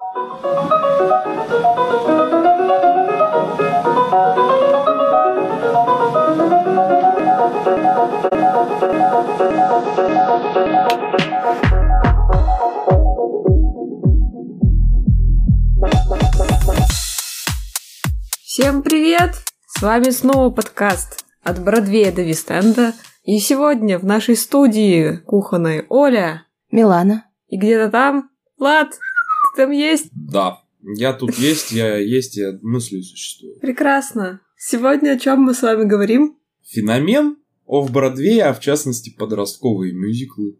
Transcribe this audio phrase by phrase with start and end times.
[0.00, 0.08] Всем
[18.82, 19.34] привет!
[19.66, 22.94] С вами снова подкаст от Бродвея до Вистенда.
[23.24, 26.46] И сегодня в нашей студии кухонной Оля.
[26.70, 27.26] Милана.
[27.48, 28.98] И где-то там Влад.
[29.56, 30.08] Там есть?
[30.12, 33.58] Да, я тут есть, я есть, я мыслью существую.
[33.60, 34.40] Прекрасно.
[34.56, 36.36] Сегодня о чем мы с вами говорим?
[36.66, 37.36] Феномен
[37.66, 40.58] офф-бродвея, а в частности подростковые мюзиклы.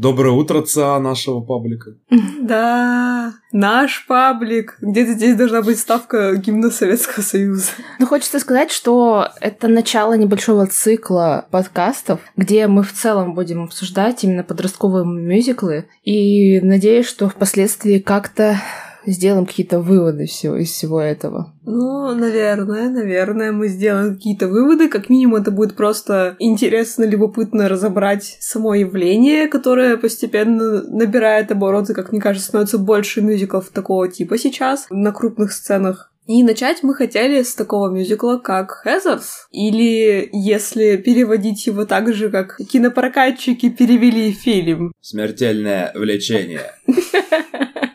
[0.00, 1.90] Доброе утро, ЦА нашего паблика.
[2.40, 4.78] Да, наш паблик.
[4.80, 7.66] Где-то здесь должна быть ставка гимна Советского Союза.
[7.98, 14.24] Ну, хочется сказать, что это начало небольшого цикла подкастов, где мы в целом будем обсуждать
[14.24, 15.84] именно подростковые мюзиклы.
[16.02, 18.58] И надеюсь, что впоследствии как-то
[19.06, 21.52] сделаем какие-то выводы всего, из всего этого.
[21.64, 24.88] Ну, наверное, наверное, мы сделаем какие-то выводы.
[24.88, 32.12] Как минимум, это будет просто интересно, любопытно разобрать само явление, которое постепенно набирает обороты, как
[32.12, 36.10] мне кажется, становится больше мюзиклов такого типа сейчас на крупных сценах.
[36.26, 39.48] И начать мы хотели с такого мюзикла, как Хезерс.
[39.50, 44.92] Или, если переводить его так же, как кинопрокатчики перевели фильм.
[45.00, 46.72] Смертельное влечение.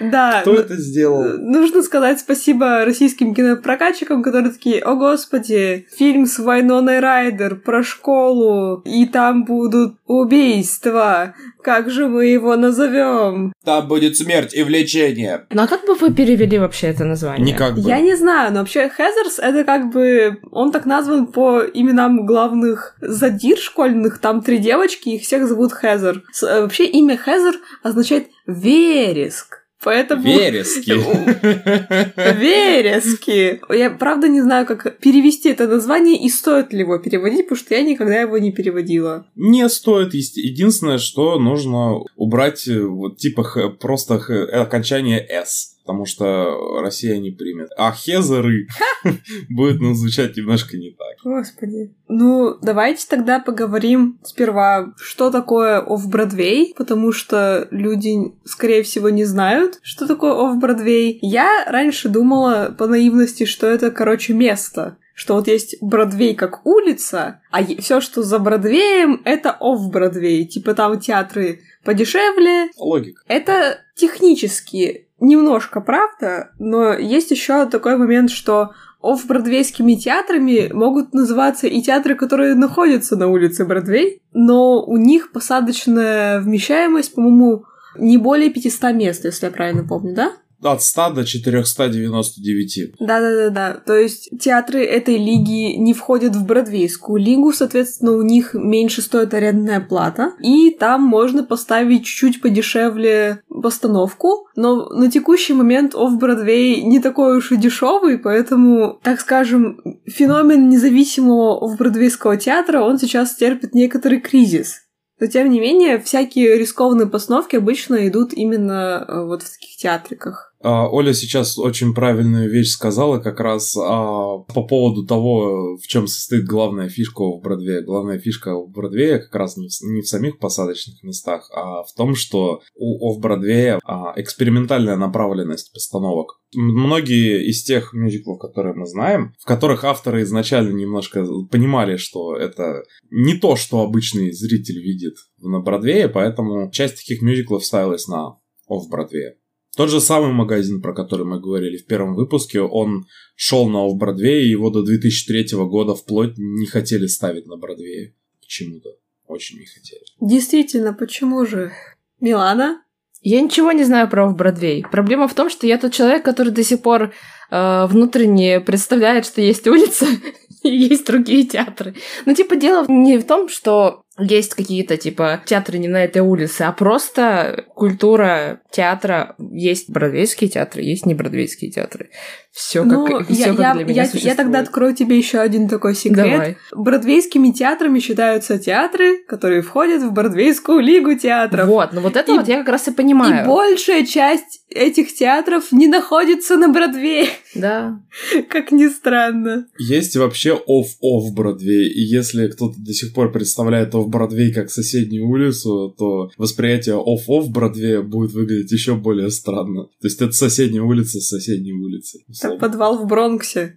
[0.00, 0.40] Да.
[0.42, 1.38] Кто это сделал?
[1.38, 8.82] Нужно сказать спасибо российским кинопрокатчикам, которые такие, о господи, фильм с Вайноной Райдер про школу,
[8.84, 11.34] и там будут убийства.
[11.62, 13.52] Как же мы его назовем?
[13.64, 15.46] Там будет смерть и влечение.
[15.50, 17.52] Ну а как бы вы перевели вообще это название?
[17.52, 17.80] Никак бы.
[17.80, 20.38] Я не знаю, но вообще Хезерс это как бы...
[20.50, 24.18] Он так назван по именам главных задир школьных.
[24.18, 26.22] Там три девочки, их всех зовут Хезер.
[26.42, 29.60] Э, Вообще имя Хезер означает вереск.
[29.82, 30.22] Поэтому...
[30.22, 30.90] Верески.
[32.38, 33.60] Верески.
[33.74, 37.74] Я правда не знаю, как перевести это название и стоит ли его переводить, потому что
[37.74, 39.26] я никогда его не переводила.
[39.36, 40.12] Не стоит.
[40.12, 45.78] Единственное, что нужно убрать э, вот типа просто х- окончание «с».
[45.90, 47.70] Потому что Россия не примет.
[47.76, 48.68] А хезеры
[49.50, 51.16] будет ну, звучать немножко не так.
[51.24, 51.92] Господи.
[52.06, 58.14] Ну, давайте тогда поговорим сперва, что такое офф-бродвей, потому что люди,
[58.44, 61.18] скорее всего, не знают, что такое офф-бродвей.
[61.22, 64.96] Я раньше думала по наивности, что это, короче, место.
[65.20, 70.46] Что вот есть Бродвей как улица, а все, что за Бродвеем, это офф-бродвей.
[70.46, 73.20] Типа там театры подешевле, Логика.
[73.28, 78.70] это технически немножко правда, но есть еще такой момент, что
[79.02, 86.40] офф-бродвейскими театрами могут называться и театры, которые находятся на улице Бродвей, но у них посадочная
[86.40, 87.66] вмещаемость, по-моему,
[87.98, 90.32] не более 500 мест, если я правильно помню, да?
[90.62, 92.94] От 100 до 499.
[92.98, 93.80] Да-да-да-да.
[93.86, 99.32] То есть театры этой лиги не входят в Бродвейскую лигу, соответственно, у них меньше стоит
[99.32, 107.00] арендная плата, и там можно поставить чуть-чуть подешевле постановку, но на текущий момент офф-бродвей не
[107.00, 114.20] такой уж и дешевый, поэтому, так скажем, феномен независимого офф-бродвейского театра, он сейчас терпит некоторый
[114.20, 114.82] кризис.
[115.20, 120.49] Но, тем не менее, всякие рискованные постановки обычно идут именно э, вот в таких театриках.
[120.62, 126.06] А, Оля сейчас очень правильную вещь сказала как раз а, по поводу того, в чем
[126.06, 127.82] состоит главная фишка в Бродвее.
[127.82, 131.94] Главная фишка в Бродвее как раз не в, не в самих посадочных местах, а в
[131.96, 136.40] том, что у офф-бродвея а, экспериментальная направленность постановок.
[136.54, 142.82] Многие из тех мюзиклов, которые мы знаем, в которых авторы изначально немножко понимали, что это
[143.10, 148.36] не то, что обычный зритель видит на Бродвее, поэтому часть таких мюзиклов ставилась на
[148.68, 149.39] офф-бродвее.
[149.76, 153.06] Тот же самый магазин, про который мы говорили в первом выпуске, он
[153.36, 158.14] шел на офф-бродвее, и его до 2003 года вплоть не хотели ставить на Бродвее.
[158.40, 158.90] Почему-то.
[159.26, 160.02] Очень не хотели.
[160.20, 161.72] Действительно, почему же?
[162.20, 162.82] Милана?
[163.22, 164.84] Я ничего не знаю про Бродвей.
[164.90, 167.12] Проблема в том, что я тот человек, который до сих пор
[167.50, 170.06] э, внутренне представляет, что есть улица
[170.62, 171.94] и есть другие театры.
[172.24, 176.62] Но типа дело не в том, что есть какие-то типа театры не на этой улице,
[176.62, 179.34] а просто культура театра.
[179.52, 182.10] Есть бродвейские театры, есть не бродвейские театры.
[182.52, 184.36] Все Ну, как, я, всё, как я- для меня я- я существует.
[184.36, 186.30] тогда открою тебе еще один такой секрет.
[186.30, 186.56] Давай.
[186.74, 191.66] Бродвейскими театрами считаются театры, которые входят в Бродвейскую лигу театров.
[191.68, 193.46] Вот, ну вот это И- вот я как раз и И понимаю.
[193.46, 198.00] большая часть этих театров не находится на Бродвее, Да.
[198.50, 199.66] как ни странно.
[199.78, 205.26] Есть вообще off-off Бродвей, и если кто-то до сих пор представляет off Бродвей как соседнюю
[205.26, 209.84] улицу, то восприятие off-off Бродвея будет выглядеть еще более странно.
[210.00, 212.24] То есть это соседняя улица с соседней улицей.
[212.28, 213.76] Это подвал в Бронксе.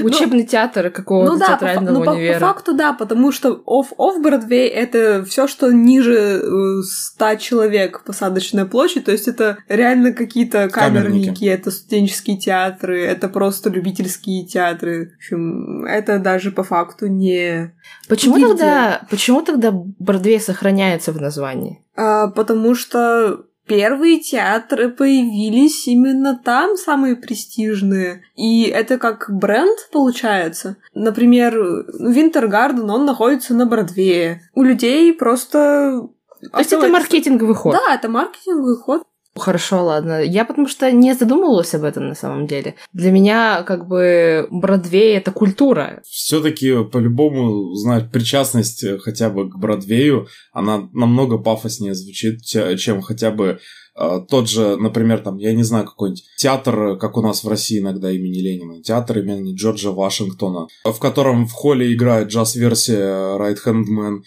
[0.00, 2.34] Учебный театр какого-то ну, да, театрального по, ну, универа.
[2.34, 6.42] По, по факту, да, потому что off-off Бродвей— это все, что ниже
[6.82, 11.44] 100 человек посадочная площадь, то есть это реально какие-то камерники, Камерники.
[11.44, 15.12] это студенческие театры, это просто любительские театры.
[15.12, 17.74] В общем, это даже по факту не...
[18.08, 21.84] Почему тогда, почему тогда Бродвей сохраняется в названии?
[21.96, 28.22] А, потому что первые театры появились именно там, самые престижные.
[28.34, 30.76] И это как бренд получается.
[30.94, 34.42] Например, Винтергарден, он находится на Бродвее.
[34.54, 36.08] У людей просто...
[36.50, 37.74] То есть это маркетинговый ход?
[37.74, 39.04] Да, это маркетинговый ход.
[39.34, 40.22] Хорошо, ладно.
[40.22, 42.74] Я потому что не задумывалась об этом на самом деле.
[42.92, 46.02] Для меня как бы Бродвей— это культура.
[46.06, 53.30] Все-таки по-любому знать причастность э, хотя бы к Бродвею, она намного пафоснее звучит, чем хотя
[53.30, 53.58] бы
[53.96, 57.48] э, тот же, например, там, я не знаю, какой-нибудь театр, э, как у нас в
[57.48, 63.58] России иногда имени Ленина, театр имени Джорджа Вашингтона, в котором в холле играет джаз-версия Right
[63.64, 64.18] Hand Man.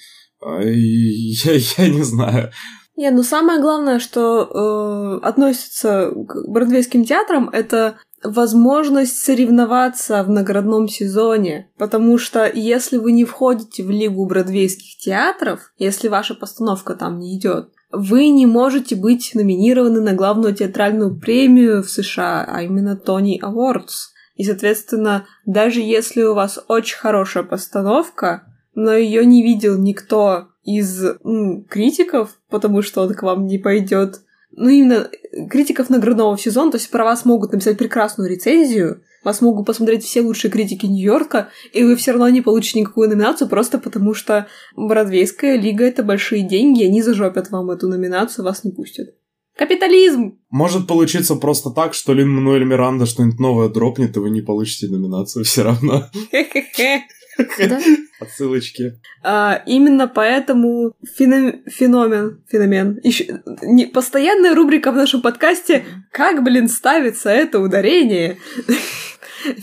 [0.66, 2.52] Я, я не знаю.
[2.96, 10.88] Не, ну самое главное, что э, относится к бродвейским театрам, это возможность соревноваться в наградном
[10.88, 11.70] сезоне.
[11.78, 17.38] Потому что если вы не входите в лигу бродвейских театров, если ваша постановка там не
[17.38, 23.42] идет, вы не можете быть номинированы на главную театральную премию в США, а именно Тони
[23.42, 24.12] Awards.
[24.36, 28.44] И, соответственно, даже если у вас очень хорошая постановка,
[28.74, 34.22] но ее не видел никто из м, критиков, потому что он к вам не пойдет.
[34.52, 35.10] Ну, именно
[35.50, 40.22] критиков наградного сезона, то есть про вас могут написать прекрасную рецензию, вас могут посмотреть все
[40.22, 45.58] лучшие критики Нью-Йорка, и вы все равно не получите никакую номинацию, просто потому что Бродвейская
[45.58, 49.16] лига— это большие деньги, и они зажопят вам эту номинацию, вас не пустят.
[49.58, 50.38] Капитализм!
[50.50, 54.88] Может получиться просто так, что Лин Мануэль Миранда что-нибудь новое дропнет, и вы не получите
[54.88, 56.10] номинацию все равно.
[57.38, 57.80] Да?
[58.20, 58.94] Отсылочки.
[59.24, 66.70] А, именно поэтому феном- феномен, феномен, еще не, постоянная рубрика в нашем подкасте «Как, блин,
[66.70, 68.38] ставится это ударение?»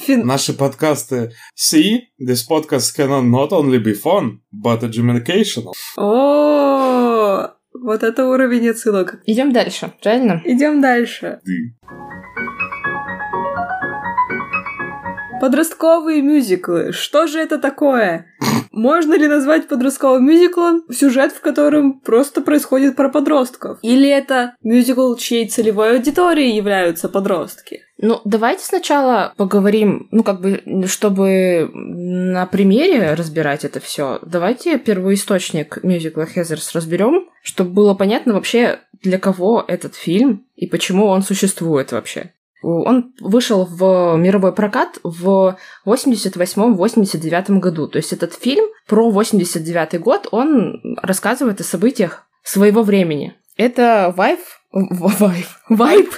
[0.06, 5.72] Фен- Наши подкасты See, this podcast can not only be fun, but educational.
[5.96, 9.20] О, вот это уровень отсылок.
[9.26, 10.40] Идем дальше, правильно?
[10.44, 11.40] Идем дальше.
[15.42, 16.92] Подростковые мюзиклы.
[16.92, 18.26] Что же это такое?
[18.70, 23.80] Можно ли назвать подростковым мюзиклом сюжет, в котором просто происходит про подростков?
[23.82, 27.80] Или это мюзикл, чьей целевой аудиторией являются подростки?
[27.98, 34.20] Ну, давайте сначала поговорим, ну, как бы, чтобы на примере разбирать это все.
[34.22, 41.06] Давайте первоисточник мюзикла Хезерс разберем, чтобы было понятно вообще, для кого этот фильм и почему
[41.06, 42.30] он существует вообще.
[42.62, 47.88] Он вышел в мировой прокат в 88-89 году.
[47.88, 53.34] То есть этот фильм про 89 год, он рассказывает о событиях своего времени.
[53.56, 54.40] Это вайб...
[54.72, 55.46] Вайб...
[55.68, 56.08] Вайб...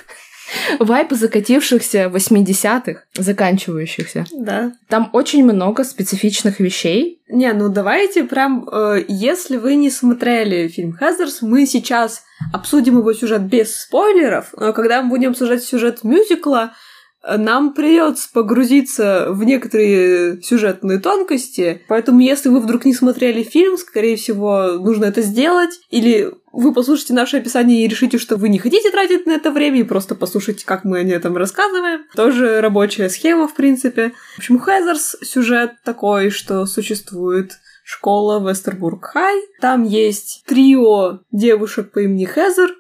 [0.79, 4.25] Вайб закатившихся 80-х, заканчивающихся.
[4.33, 4.73] Да.
[4.89, 7.21] Там очень много специфичных вещей.
[7.29, 13.13] Не, ну давайте прям, э, если вы не смотрели фильм Heathers, мы сейчас обсудим его
[13.13, 16.94] сюжет без спойлеров, но когда мы будем обсуждать сюжет мюзикла, э,
[17.37, 24.17] нам придется погрузиться в некоторые сюжетные тонкости, поэтому если вы вдруг не смотрели фильм, скорее
[24.17, 28.91] всего, нужно это сделать, или вы послушаете наше описание и решите, что вы не хотите
[28.91, 32.03] тратить на это время, и просто послушайте, как мы о этом рассказываем.
[32.15, 34.13] Тоже рабочая схема, в принципе.
[34.37, 37.53] В общем, Heathers сюжет такой, что существует
[37.85, 39.41] школа Вестербург Хай.
[39.61, 42.75] Там есть трио девушек по имени Хезер.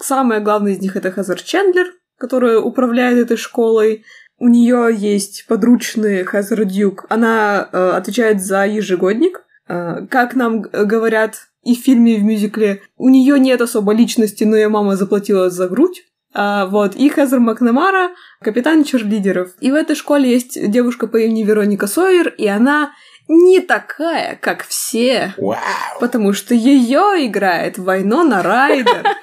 [0.00, 4.04] Самая главная из них это Хезер Чендлер, которая управляет этой школой.
[4.38, 7.06] У нее есть подручный Хезер Дюк.
[7.08, 9.42] Она э, отвечает за ежегодник.
[9.68, 14.44] Э, как нам говорят и в фильме, и в мюзикле, у нее нет особо личности,
[14.44, 16.04] но ее мама заплатила за грудь.
[16.38, 18.10] А, вот, и Хезер Макнамара,
[18.42, 19.54] капитан черлидеров.
[19.60, 22.92] И в этой школе есть девушка по имени Вероника Сойер, и она
[23.28, 25.58] не такая, как все, Вау!
[26.00, 29.04] потому что ее играет Вайнона Райдер.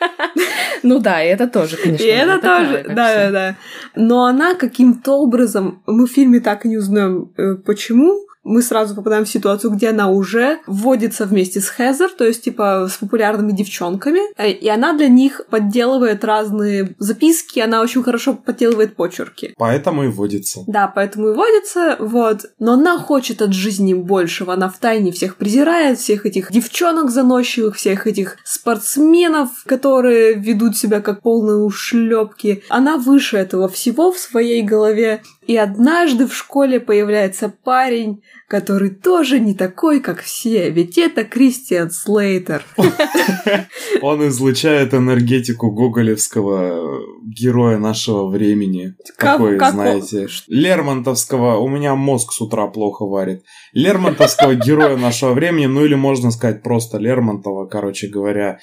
[0.85, 2.03] Ну да, и это тоже, конечно.
[2.03, 3.55] И это тоже, да, да, да.
[3.95, 8.95] Но она каким-то образом, мы в фильме так и не узнаем, э, почему, мы сразу
[8.95, 13.51] попадаем в ситуацию, где она уже вводится вместе с Хезер, то есть, типа, с популярными
[13.51, 19.53] девчонками, э, и она для них подделывает разные записки, она очень хорошо подделывает почерки.
[19.57, 20.63] Поэтому и водится.
[20.67, 22.41] Да, поэтому и водится, вот.
[22.59, 28.07] Но она хочет от жизни большего, она втайне всех презирает, всех этих девчонок заносчивых, всех
[28.07, 32.63] этих спортсменов, которые ведут себя как полные ушлепки.
[32.69, 39.39] Она выше этого всего в своей голове, и однажды в школе появляется парень, который тоже
[39.39, 42.63] не такой, как все, ведь это Кристиан Слейтер.
[44.01, 48.95] Он излучает энергетику гоголевского героя нашего времени.
[49.17, 53.43] Такой, знаете, Лермонтовского, у меня мозг с утра плохо варит.
[53.73, 58.59] Лермонтовского героя нашего времени, ну или можно сказать просто Лермонтова, короче говоря.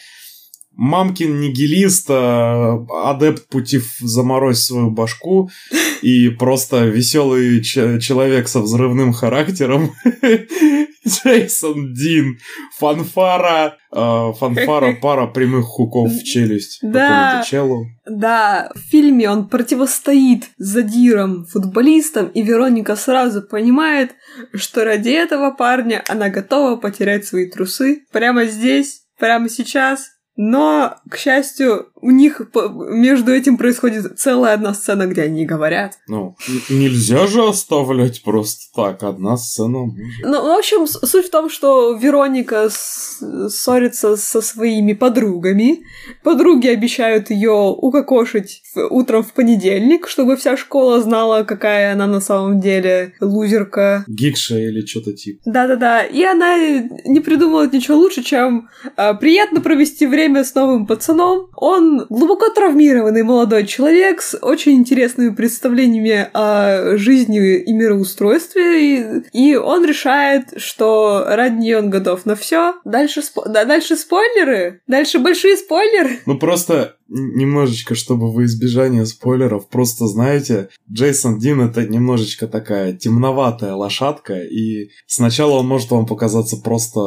[0.82, 5.50] Мамкин нигилист, э, адепт пути в заморозь свою башку
[6.02, 9.92] и просто веселый человек со взрывным характером.
[11.06, 12.38] Джейсон Дин.
[12.78, 13.76] Фанфара.
[13.92, 16.78] э, фанфара пара прямых хуков в челюсть.
[16.80, 17.44] Да.
[17.46, 17.84] челу.
[18.06, 24.12] Да, в фильме он противостоит задирам футболистам, и Вероника сразу понимает,
[24.54, 30.06] что ради этого парня она готова потерять свои трусы прямо здесь, прямо сейчас.
[30.42, 35.98] Но, к счастью, у них между этим происходит целая одна сцена, где они говорят.
[36.08, 36.36] Ну,
[36.68, 39.02] нельзя же оставлять просто так.
[39.02, 39.78] Одна сцена.
[39.78, 40.20] может.
[40.22, 45.80] Ну, в общем, суть в том, что Вероника ссорится со своими подругами.
[46.22, 52.60] Подруги обещают ее укокошить утром в понедельник, чтобы вся школа знала, какая она на самом
[52.60, 54.04] деле лузерка.
[54.08, 55.40] Гикша или что-то типа.
[55.44, 56.02] Да-да-да.
[56.04, 56.56] И она
[57.04, 61.48] не придумала ничего лучше, чем а, приятно провести время с новым пацаном.
[61.56, 68.96] Он глубоко травмированный молодой человек с очень интересными представлениями о жизни и мироустройстве.
[68.96, 72.74] И, и он решает, что ради нее он готов на все.
[72.84, 74.80] Дальше, спо- да, дальше спойлеры.
[74.86, 76.20] Дальше большие спойлеры.
[76.26, 83.74] Ну просто немножечко, чтобы во избежание спойлеров, просто знаете, Джейсон Дин это немножечко такая темноватая
[83.74, 87.00] лошадка, и сначала он может вам показаться просто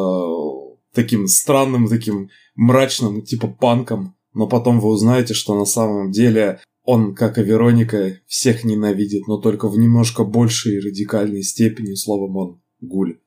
[0.94, 7.16] таким странным, таким мрачным, типа панком, но потом вы узнаете, что на самом деле он,
[7.16, 12.62] как и Вероника, всех ненавидит, но только в немножко большей и радикальной степени, словом, он
[12.82, 13.20] гуль.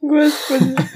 [0.00, 0.76] Господи.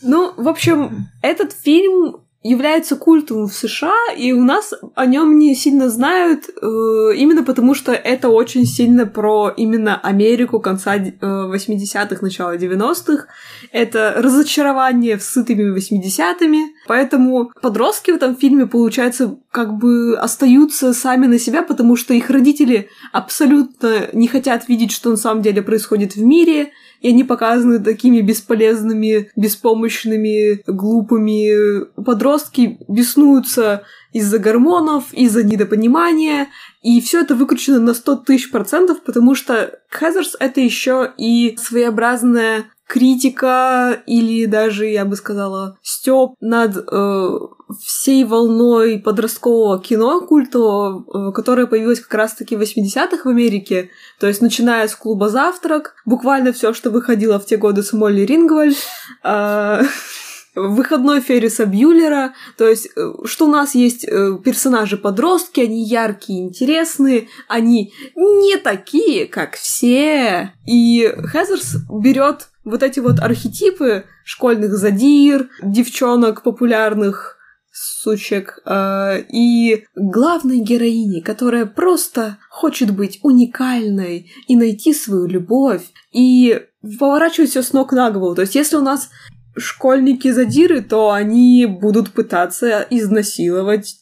[0.00, 5.56] Ну, в общем, этот фильм является культовым в США, и у нас о нем не
[5.56, 12.18] сильно знают, э, именно потому что это очень сильно про именно Америку конца э, 80-х,
[12.20, 13.26] начала 90-х.
[13.72, 16.74] Это разочарование в сытыми 80-ми.
[16.86, 22.30] Поэтому подростки в этом фильме, получается, как бы остаются сами на себя, потому что их
[22.30, 27.78] родители абсолютно не хотят видеть, что на самом деле происходит в мире, и они показаны
[27.78, 31.84] такими бесполезными, беспомощными, глупыми.
[32.02, 36.48] Подростки беснуются из-за гормонов, из-за недопонимания,
[36.82, 42.66] и все это выкручено на 100 тысяч процентов, потому что Хезерс— это еще и своеобразная
[42.88, 47.38] критика или даже, я бы сказала, стёб над э,
[47.84, 53.90] всей волной подросткового кино культового, э, которое появилось как раз-таки в 80-х в Америке.
[54.18, 58.22] То есть, начиная с клуба «Завтрак», буквально все, что выходило в те годы с Молли
[58.22, 58.78] Рингвальд,
[59.22, 59.82] э,
[60.54, 62.34] выходной Ферриса Бьюлера.
[62.56, 69.26] То есть, э, что у нас есть э, персонажи-подростки, они яркие, интересные, они не такие,
[69.26, 70.52] как все.
[70.66, 77.38] И Хезерс берет вот эти вот архетипы школьных задир, девчонок популярных,
[77.72, 86.60] сучек, э, и главной героини, которая просто хочет быть уникальной и найти свою любовь, и
[86.98, 88.34] поворачивать все с ног на голову.
[88.34, 89.10] То есть, если у нас
[89.58, 94.00] школьники-задиры, то они будут пытаться изнасиловать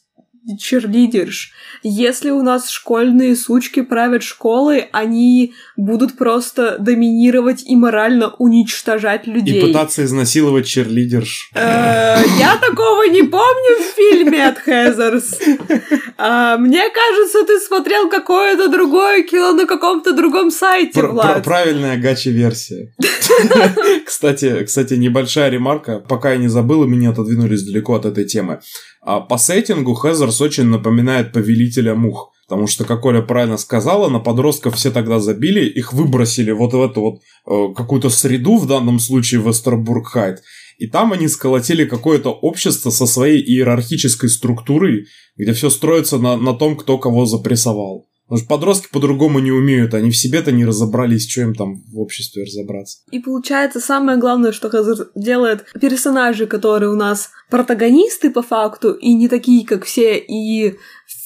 [0.55, 1.51] черлидерш.
[1.83, 9.59] Если у нас школьные сучки правят школы, они будут просто доминировать и морально уничтожать людей.
[9.59, 11.51] И пытаться изнасиловать черлидерш.
[11.53, 15.37] Э, Я такого не помню в фильме от Хезерс.
[16.17, 21.43] А, Мне кажется, ты смотрел какое-то другое кино на каком-то другом сайте, Влад.
[21.43, 22.93] правильная гачи-версия.
[24.05, 25.99] Кстати, кстати, небольшая ремарка.
[25.99, 28.59] Пока я не забыл, и мы не отодвинулись далеко от этой темы.
[29.07, 32.33] А по сеттингу Хезерс очень напоминает повелителя мух.
[32.45, 36.81] Потому что, как Оля правильно сказала, на подростков все тогда забили, их выбросили вот в
[36.81, 40.43] эту вот э, какую-то среду, в данном случае Вестербург-Хайт.
[40.77, 45.05] И там они сколотили какое-то общество со своей иерархической структурой,
[45.37, 48.06] где все строится на, на том, кто кого запрессовал.
[48.27, 51.99] Потому что подростки по-другому не умеют, они в себе-то не разобрались, что им там в
[51.99, 52.99] обществе разобраться.
[53.09, 59.13] И получается, самое главное, что Хазар делает персонажи, которые у нас протагонисты по факту, и
[59.13, 60.75] не такие, как все, и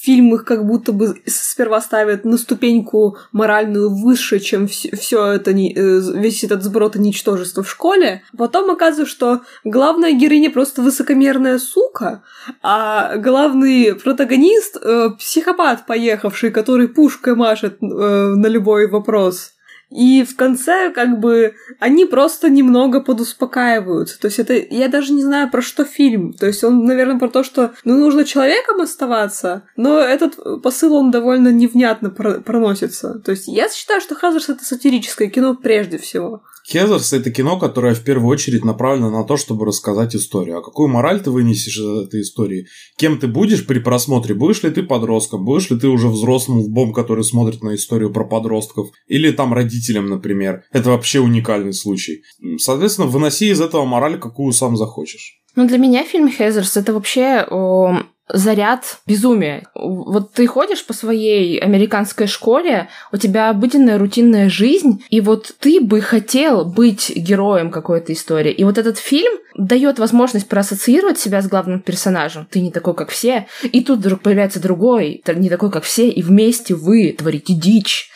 [0.02, 5.54] в фильмах как будто бы сперва ставят на ступеньку моральную выше, чем все это, э,
[5.54, 8.22] весь этот сброд и ничтожество в школе.
[8.36, 12.24] Потом оказывается, что главная героиня просто высокомерная сука,
[12.62, 19.51] а главный протагонист э, психопат поехавший, который пушкой машет э, на любой вопрос.
[19.94, 24.18] И в конце, как бы, они просто немного подуспокаивают.
[24.20, 26.32] То есть это, я даже не знаю, про что фильм.
[26.32, 31.10] То есть он, наверное, про то, что, ну, нужно человеком оставаться, но этот посыл, он
[31.10, 33.20] довольно невнятно проносится.
[33.24, 36.42] То есть я считаю, что Хазарс— это сатирическое кино прежде всего.
[36.64, 40.58] Хезерс— это кино, которое в первую очередь направлено на то, чтобы рассказать историю.
[40.58, 42.66] А какую мораль ты вынесешь из этой истории?
[42.96, 44.34] Кем ты будешь при просмотре?
[44.34, 45.44] Будешь ли ты подростком?
[45.44, 48.90] Будешь ли ты уже взрослым лбом, который смотрит на историю про подростков?
[49.08, 50.64] Или там родителям, например?
[50.72, 52.22] Это вообще уникальный случай.
[52.58, 55.40] Соответственно, выноси из этого мораль, какую сам захочешь.
[55.54, 59.66] Ну, для меня фильм Хезерс это вообще о, заряд безумия.
[59.74, 65.80] Вот ты ходишь по своей американской школе, у тебя обыденная рутинная жизнь, и вот ты
[65.80, 68.52] бы хотел быть героем какой-то истории.
[68.52, 72.46] И вот этот фильм дает возможность проассоциировать себя с главным персонажем.
[72.50, 73.46] Ты не такой, как все.
[73.62, 78.10] И тут вдруг появляется другой, не такой, как все, и вместе вы творите дичь.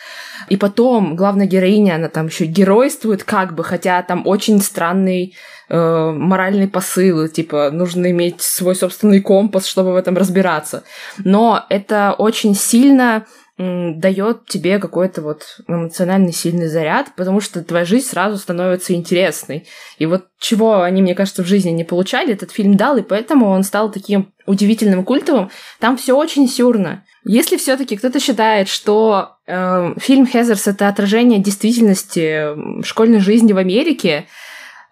[0.49, 5.35] И потом главная героиня, она там еще геройствует как бы, хотя там очень странный
[5.69, 10.83] э, моральный посыл, типа нужно иметь свой собственный компас, чтобы в этом разбираться.
[11.23, 13.25] Но это очень сильно
[13.57, 19.65] дает тебе какой-то вот эмоциональный сильный заряд, потому что твоя жизнь сразу становится интересной.
[19.97, 23.47] И вот чего они, мне кажется, в жизни не получали, этот фильм дал, и поэтому
[23.47, 25.49] он стал таким удивительным культовым.
[25.79, 27.03] Там все очень сюрно.
[27.25, 34.27] Если все-таки кто-то считает, что э, фильм Хезерс это отражение действительности школьной жизни в Америке,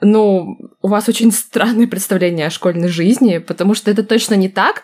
[0.06, 4.84] ну, у вас очень странное представление о школьной жизни, потому что это точно не так.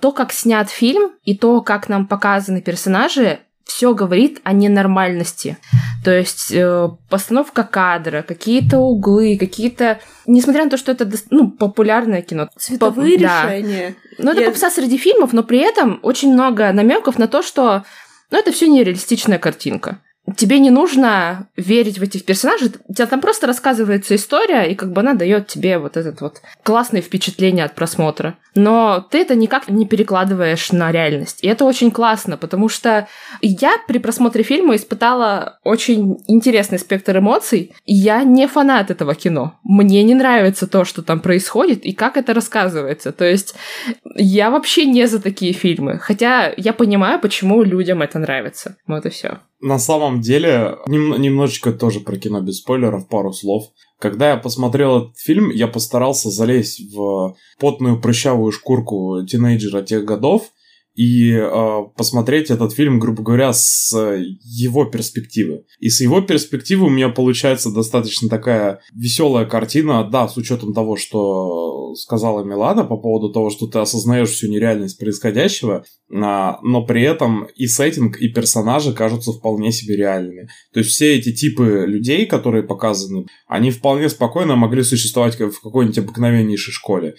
[0.00, 5.56] То, как снят фильм, и то, как нам показаны персонажи, все говорит о ненормальности.
[6.04, 10.00] То есть э, постановка кадра, какие-то углы, какие-то...
[10.26, 12.48] Несмотря на то, что это ну, популярное кино.
[12.56, 13.22] Цветовые Поп...
[13.22, 13.94] решения.
[14.18, 14.24] Да.
[14.24, 14.48] Ну, это Я...
[14.48, 17.84] попса среди фильмов, но при этом очень много намеков на то, что
[18.30, 20.00] ну, это все нереалистичная картинка
[20.36, 24.92] тебе не нужно верить в этих персонажей, у тебя там просто рассказывается история, и как
[24.92, 28.36] бы она дает тебе вот этот вот классное впечатление от просмотра.
[28.54, 31.42] Но ты это никак не перекладываешь на реальность.
[31.42, 33.06] И это очень классно, потому что
[33.40, 39.58] я при просмотре фильма испытала очень интересный спектр эмоций, я не фанат этого кино.
[39.62, 43.12] Мне не нравится то, что там происходит, и как это рассказывается.
[43.12, 43.54] То есть
[44.16, 45.98] я вообще не за такие фильмы.
[45.98, 48.76] Хотя я понимаю, почему людям это нравится.
[48.86, 49.38] Вот и все.
[49.60, 53.66] На самом деле, нем- немножечко тоже про кино без спойлеров, пару слов.
[53.98, 60.50] Когда я посмотрел этот фильм, я постарался залезть в потную прыщавую шкурку тинейджера тех годов
[61.00, 63.90] и э, посмотреть этот фильм, грубо говоря, с
[64.42, 65.64] его перспективы.
[65.78, 70.96] И с его перспективы у меня получается достаточно такая веселая картина, да, с учетом того,
[70.96, 77.02] что сказала Милана по поводу того, что ты осознаешь всю нереальность происходящего, а, но при
[77.02, 80.48] этом и сеттинг, и персонажи кажутся вполне себе реальными.
[80.72, 85.98] То есть все эти типы людей, которые показаны, они вполне спокойно могли существовать в какой-нибудь
[85.98, 87.14] обыкновеннейшей школе.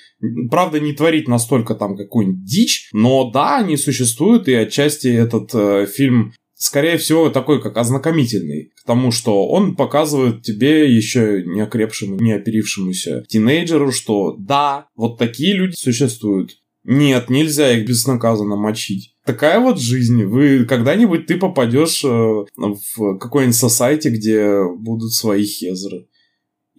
[0.49, 5.85] Правда, не творить настолько там какую-нибудь дичь, но да, они существуют, и отчасти этот э,
[5.85, 12.17] фильм скорее всего, такой как ознакомительный к тому, что он показывает тебе еще не окрепшему,
[12.19, 16.57] не оперившемуся тинейджеру, что да, вот такие люди существуют.
[16.83, 19.15] Нет, нельзя их безнаказанно мочить.
[19.25, 20.23] Такая вот жизнь.
[20.23, 26.07] Вы когда-нибудь ты попадешь э, в какой-нибудь сосайте, где будут свои хезры.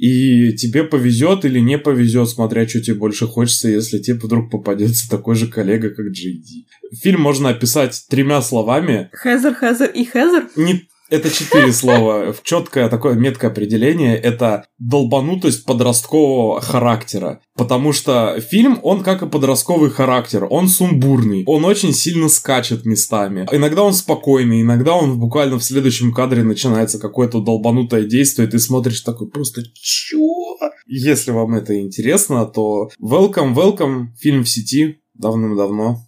[0.03, 5.09] И тебе повезет или не повезет, смотря что тебе больше хочется, если тебе вдруг попадется
[5.09, 6.67] такой же коллега, как Джейди.
[6.93, 9.11] Фильм можно описать тремя словами.
[9.15, 10.49] Хезер, Хезер и Хезер?
[10.57, 12.35] Не, это четыре слова.
[12.43, 17.41] Четкое такое меткое определение– это долбанутость подросткового характера.
[17.55, 23.47] Потому что фильм, он как и подростковый характер, он сумбурный, он очень сильно скачет местами.
[23.53, 28.59] Иногда он спокойный, иногда он буквально в следующем кадре начинается какое-то долбанутое действие, и ты
[28.59, 30.57] смотришь такой просто чё?
[30.87, 35.99] Если вам это интересно, то welcome, welcome, фильм в сети давным-давно.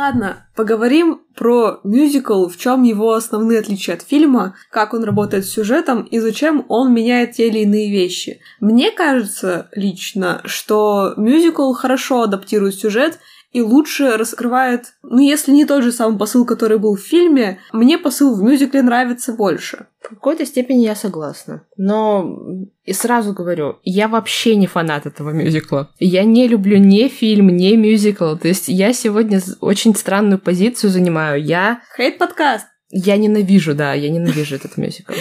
[0.00, 5.50] Ладно, поговорим про мюзикл, в чем его основные отличия от фильма, как он работает с
[5.50, 8.40] сюжетом и зачем он меняет те или иные вещи.
[8.60, 13.18] Мне кажется лично, что мюзикл хорошо адаптирует сюжет
[13.52, 17.98] и лучше раскрывает, ну, если не тот же самый посыл, который был в фильме, мне
[17.98, 19.86] посыл в мюзикле нравится больше.
[20.00, 21.62] В какой-то степени я согласна.
[21.76, 22.38] Но
[22.84, 25.90] и сразу говорю, я вообще не фанат этого мюзикла.
[25.98, 28.36] Я не люблю ни фильм, ни мюзикл.
[28.36, 31.42] То есть я сегодня очень странную позицию занимаю.
[31.42, 31.82] Я...
[31.96, 32.66] Хейт-подкаст!
[32.92, 35.12] Я ненавижу, да, я ненавижу этот мюзикл.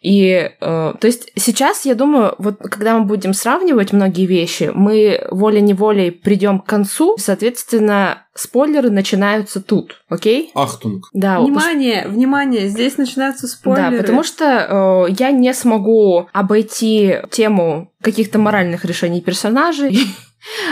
[0.00, 5.26] И, э, то есть сейчас, я думаю, вот когда мы будем сравнивать многие вещи, мы
[5.30, 10.52] волей-неволей придем к концу, соответственно, спойлеры начинаются тут, окей?
[10.54, 11.08] Ахтунг.
[11.12, 11.40] Да.
[11.40, 12.12] Внимание, пос...
[12.12, 13.90] внимание, здесь начинаются спойлеры.
[13.90, 19.98] Да, потому что э, я не смогу обойти тему каких-то моральных решений персонажей.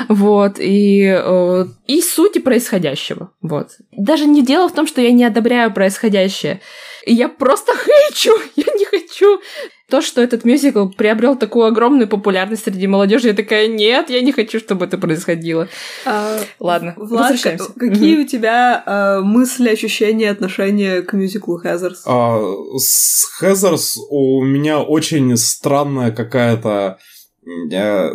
[0.09, 3.33] Вот, и, э, и сути происходящего.
[3.43, 3.73] Вот.
[3.93, 6.63] Даже не дело в том, что я не одобряю происходящее.
[7.09, 9.41] Я просто хочу, я не хочу.
[9.89, 14.33] То, что этот мюзикл приобрел такую огромную популярность среди молодежи, я такая, нет, я не
[14.33, 15.67] хочу, чтобы это происходило.
[16.05, 17.73] А, Ладно, Влад, возвращаемся.
[17.73, 18.25] Какие mm-hmm.
[18.25, 22.03] у тебя а, мысли, ощущения, отношения к мюзиклу Хезерс?
[22.05, 22.39] А,
[22.77, 26.99] с Хезерс у меня очень странная какая-то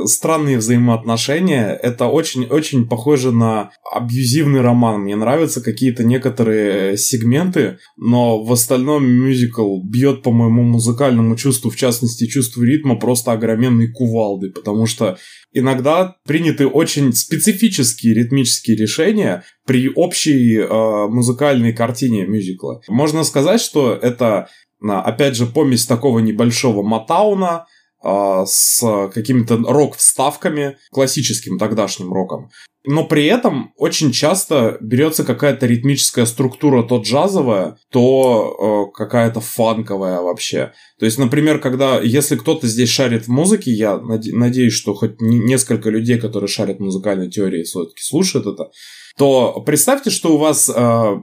[0.06, 1.70] странные взаимоотношения.
[1.72, 5.02] Это очень-очень похоже на абьюзивный роман.
[5.02, 11.76] Мне нравятся какие-то некоторые сегменты, но в остальном мюзикл бьет по моему музыкальному чувству, в
[11.76, 15.18] частности, чувству ритма, просто огроменной кувалды, потому что
[15.52, 22.82] иногда приняты очень специфические ритмические решения при общей э, музыкальной картине мюзикла.
[22.88, 24.48] Можно сказать, что это
[24.82, 27.66] опять же, помесь такого небольшого Матауна,
[28.04, 32.50] с какими-то рок-вставками, классическим тогдашним роком.
[32.86, 40.20] Но при этом очень часто берется какая-то ритмическая структура, то джазовая, то э, какая-то фанковая
[40.20, 40.74] вообще.
[41.00, 45.22] То есть, например, когда, если кто-то здесь шарит в музыке, я наде- надеюсь, что хоть
[45.22, 48.70] несколько людей, которые шарят в музыкальной теории, все-таки слушают это,
[49.18, 51.16] то представьте, что у вас э,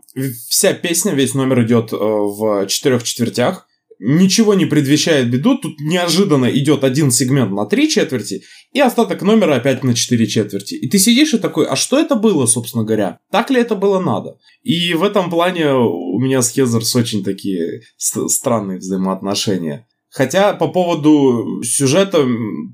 [0.49, 3.67] вся песня, весь номер идет э, в четырех четвертях,
[4.01, 5.59] ничего не предвещает беду.
[5.59, 10.75] Тут неожиданно идет один сегмент на три четверти, и остаток номера опять на четыре четверти.
[10.75, 13.19] И ты сидишь и такой, а что это было, собственно говоря?
[13.31, 14.39] Так ли это было надо?
[14.63, 19.87] И в этом плане у меня с Хезерс очень такие странные взаимоотношения.
[20.11, 22.27] Хотя по поводу сюжета,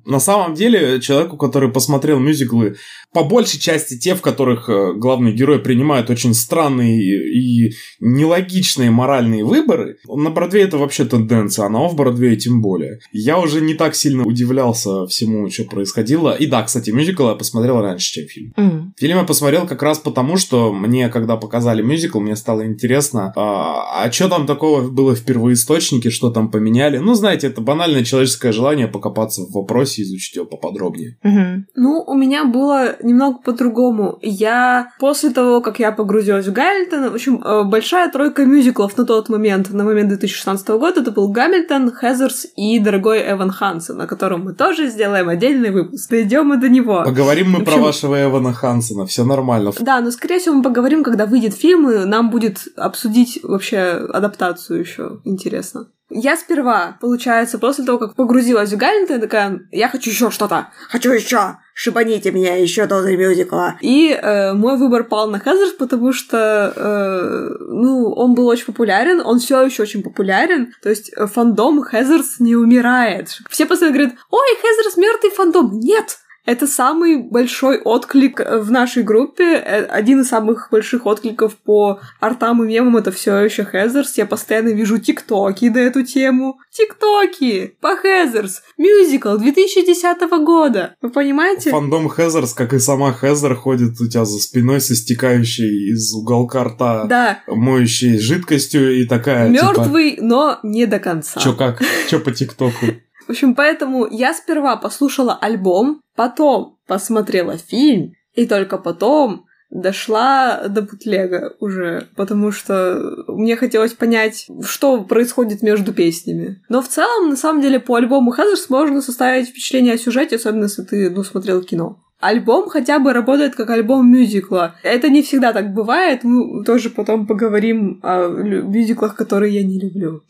[0.05, 2.77] на самом деле, человеку, который посмотрел мюзиклы,
[3.13, 9.45] по большей части те, в которых э, главный герой принимает очень странные и нелогичные моральные
[9.45, 12.99] выборы, на Бродвее это вообще тенденция, а на Офф-Бродвее тем более.
[13.13, 16.35] Я уже не так сильно удивлялся всему, что происходило.
[16.35, 18.53] И да, кстати, мюзикл я посмотрел раньше, чем фильм.
[18.57, 18.81] Mm.
[18.99, 24.05] Фильм я посмотрел как раз потому, что мне, когда показали мюзикл, мне стало интересно, а,
[24.05, 26.99] а что там такого было в первоисточнике, что там поменяли.
[26.99, 31.19] Ну, знаете, это банальное человеческое желание покопаться в вопросе, изучить его поподробнее.
[31.25, 31.65] Угу.
[31.75, 34.21] Ну, у меня было немного по-другому.
[34.23, 39.05] Я после того, как я погрузилась в Гамильтон, в общем, э, большая тройка мюзиклов на
[39.05, 44.07] тот момент, на момент 2016 года, это был Гамильтон, Хезерс и Дорогой Эван Хансен, о
[44.07, 46.09] котором мы тоже сделаем отдельный выпуск.
[46.09, 47.03] Дойдем мы до него.
[47.05, 47.73] Поговорим мы общем...
[47.73, 49.73] про вашего Эвана Хансена, все нормально.
[49.81, 53.79] Да, но скорее всего мы поговорим, когда выйдет фильм, и нам будет обсудить вообще
[54.13, 55.89] адаптацию еще интересно.
[56.09, 61.11] Я сперва, получается, после того, как погрузилась в Гамильтон, такая, я хочу еще что-то, хочу
[61.11, 63.77] еще, шибаните меня еще до мюзикла.
[63.81, 69.21] И э, мой выбор пал на Хезерс, потому что, э, ну, он был очень популярен,
[69.21, 73.41] он все еще очень популярен, то есть э, фандом Хезерс не умирает.
[73.51, 75.81] Все постоянно говорят, ой, Хезерс мертвый фандом.
[75.81, 76.19] Нет!
[76.47, 79.57] Это самый большой отклик в нашей группе.
[79.57, 84.17] Э, один из самых больших откликов по артам и мемам это все еще Хезерс.
[84.17, 86.59] Я постоянно вижу тиктоки на эту тему.
[86.71, 88.63] Тиктоки по Хезерс.
[88.79, 90.95] Мюзикл 2010 года.
[91.03, 91.71] Вы понимаете?
[91.71, 96.63] Фандом Хезерс, как и сама Хезер, ходит у тебя за спиной со стекающей из уголка
[96.63, 97.41] рта да.
[97.49, 99.49] моющей жидкостью и такая...
[99.49, 100.25] Мертвый, типа...
[100.25, 101.41] но не до конца.
[101.41, 101.83] Чё как?
[102.09, 102.87] Чё по тиктоку?
[103.27, 110.83] В общем, поэтому я сперва послушала альбом, потом посмотрела фильм, и только потом дошла до
[110.83, 116.63] бутлега уже, потому что мне хотелось понять, что происходит между песнями.
[116.69, 120.65] Но в целом, на самом деле, по альбому Хазарс можно составить впечатление о сюжете, особенно
[120.65, 121.99] если ты, ну, смотрел кино.
[122.19, 124.77] Альбом хотя бы работает как альбом мюзикла.
[124.83, 126.25] Это не всегда так бывает.
[126.25, 130.23] Мы тоже потом поговорим о мюзиклах, которые я не люблю.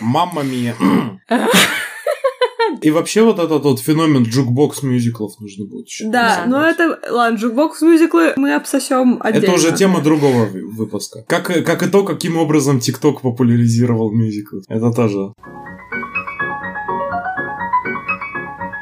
[0.00, 0.74] Mamma Mia.
[2.84, 6.04] И вообще вот этот вот феномен jukebox мюзиклов нужно будет еще.
[6.06, 9.46] Да, но это, ладно, jukebox мюзиклы мы обсосем отдельно.
[9.46, 11.24] Это уже тема другого выпуска.
[11.26, 14.64] Как, как и то, каким образом TikTok популяризировал мюзиклы.
[14.68, 15.32] Это тоже.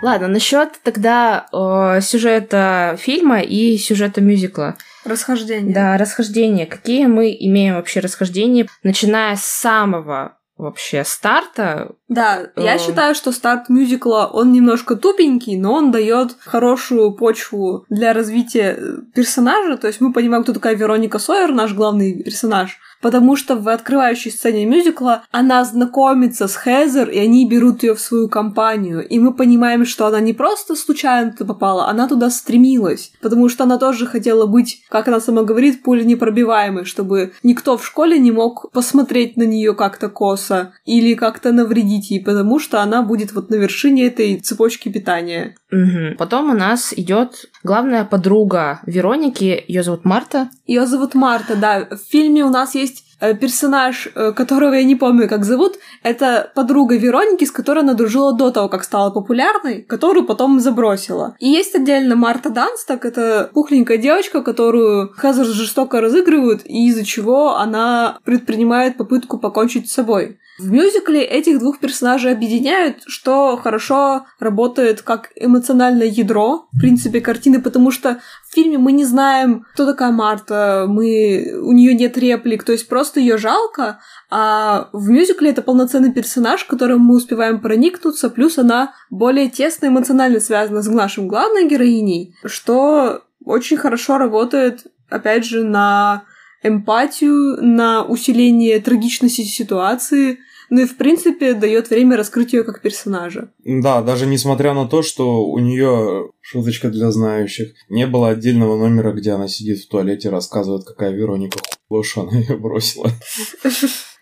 [0.03, 4.77] Ладно, насчет тогда э, сюжета фильма и сюжета мюзикла.
[5.05, 5.73] Расхождение.
[5.73, 6.67] Да, расхождение.
[6.67, 11.93] Какие мы имеем вообще расхождения, начиная с самого вообще старта.
[12.13, 18.13] Да, я считаю, что старт мюзикла, он немножко тупенький, но он дает хорошую почву для
[18.13, 18.79] развития
[19.15, 19.77] персонажа.
[19.77, 24.31] То есть мы понимаем, кто такая Вероника Сойер, наш главный персонаж потому что в открывающей
[24.31, 29.07] сцене мюзикла она знакомится с Хезер, и они берут ее в свою компанию.
[29.07, 33.65] И мы понимаем, что она не просто случайно туда попала, она туда стремилась, потому что
[33.65, 38.71] она тоже хотела быть, как она сама говорит, пуленепробиваемой, чтобы никто в школе не мог
[38.71, 43.57] посмотреть на нее как-то косо или как-то навредить ей, потому что она будет вот на
[43.57, 45.57] вершине этой цепочки питания.
[45.71, 46.17] Угу.
[46.19, 50.51] Потом у нас идет главная подруга Вероники, ее зовут Марта.
[50.67, 51.89] Ее зовут Марта, да.
[51.91, 56.97] В фильме у нас есть персонаж, э, которого я не помню, как зовут, это подруга
[56.97, 61.37] Вероники, с которой она дружила до того, как стала популярной, которую потом забросила.
[61.39, 67.57] И есть отдельно Марта Дансток, это пухленькая девочка, которую Хазар жестоко разыгрывают, и из-за чего
[67.57, 70.39] она предпринимает попытку покончить с собой.
[70.59, 77.61] В мюзикле этих двух персонажей объединяют, что хорошо работает как эмоциональное ядро, в принципе, картины,
[77.61, 78.21] потому что
[78.53, 81.59] в фильме мы не знаем, кто такая Марта, мы...
[81.63, 83.99] у нее нет реплик, то есть просто ее жалко,
[84.31, 90.39] а в мюзикле это полноценный персонаж, которым мы успеваем проникнуться, плюс она более тесно эмоционально
[90.39, 96.25] связана с нашим главной героиней, что очень хорошо работает, опять же, на
[96.63, 100.41] эмпатию, на усиление трагичности ситуации,
[100.73, 103.51] ну и, в принципе, дает время раскрыть ее как персонажа.
[103.63, 109.13] Да, даже несмотря на то, что у нее, шуточка для знающих, не было отдельного номера,
[109.13, 111.59] где она сидит в туалете и рассказывает, какая Вероника
[112.03, 113.11] что она ее бросила.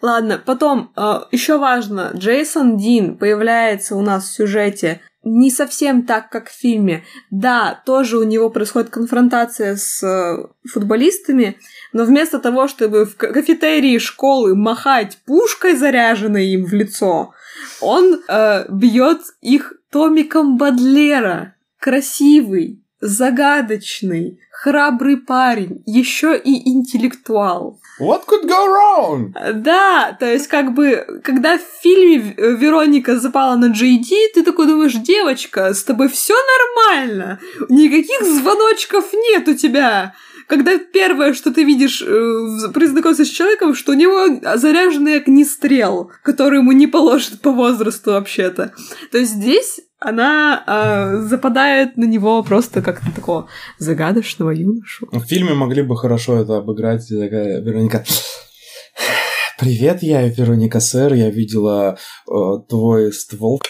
[0.02, 6.30] Ладно, потом, э, еще важно, Джейсон Дин появляется у нас в сюжете не совсем так,
[6.30, 7.04] как в фильме.
[7.30, 11.58] Да, тоже у него происходит конфронтация с э, футболистами,
[11.92, 17.34] но вместо того, чтобы в кафетерии школы махать пушкой, заряженной им в лицо,
[17.80, 21.54] он э, бьет их томиком Бадлера.
[21.78, 27.80] Красивый, загадочный, храбрый парень, еще и интеллектуал.
[28.00, 29.32] What could go wrong?
[29.54, 34.94] Да, то есть как бы, когда в фильме Вероника запала на JD, ты такой думаешь,
[34.94, 40.14] девочка, с тобой все нормально, никаких звоночков нет у тебя
[40.50, 46.10] когда первое, что ты видишь э, при знакомстве с человеком, что у него заряженный огнестрел,
[46.24, 48.72] который ему не положит по возрасту вообще-то.
[49.12, 55.06] То есть здесь она э, западает на него просто как на такого загадочного юношу.
[55.12, 58.04] В фильме могли бы хорошо это обыграть, такая Вероника.
[59.58, 62.32] Привет, я Вероника Сэр, я видела э,
[62.68, 63.60] твой ствол.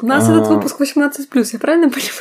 [0.00, 0.32] У нас а...
[0.32, 2.12] этот выпуск 18+, я правильно понимаю?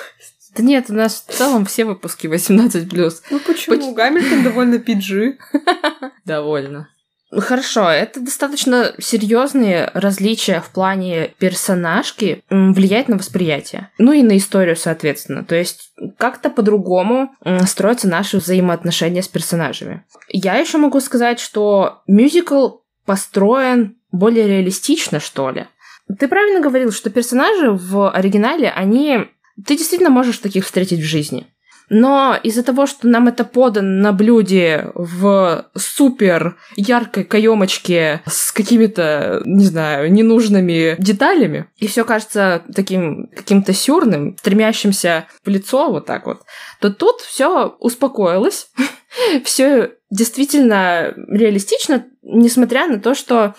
[0.55, 3.13] Да нет, у нас в целом все выпуски 18+.
[3.31, 3.75] Ну почему?
[3.75, 3.95] Поч...
[3.95, 5.37] Гамильтон довольно PG.
[6.25, 6.89] Довольно.
[7.31, 13.89] Хорошо, это достаточно серьезные различия в плане персонажки влияет на восприятие.
[13.97, 15.45] Ну и на историю, соответственно.
[15.45, 17.33] То есть как-то по-другому
[17.65, 20.03] строятся наши взаимоотношения с персонажами.
[20.27, 25.67] Я еще могу сказать, что мюзикл построен более реалистично, что ли.
[26.19, 29.29] Ты правильно говорил, что персонажи в оригинале, они
[29.65, 31.47] ты действительно можешь таких встретить в жизни.
[31.93, 39.41] Но из-за того, что нам это подано на блюде в супер яркой каемочке с какими-то,
[39.43, 46.27] не знаю, ненужными деталями, и все кажется таким каким-то сюрным, стремящимся в лицо вот так
[46.27, 46.43] вот,
[46.79, 48.71] то тут все успокоилось,
[49.43, 53.53] все действительно реалистично, несмотря на то, что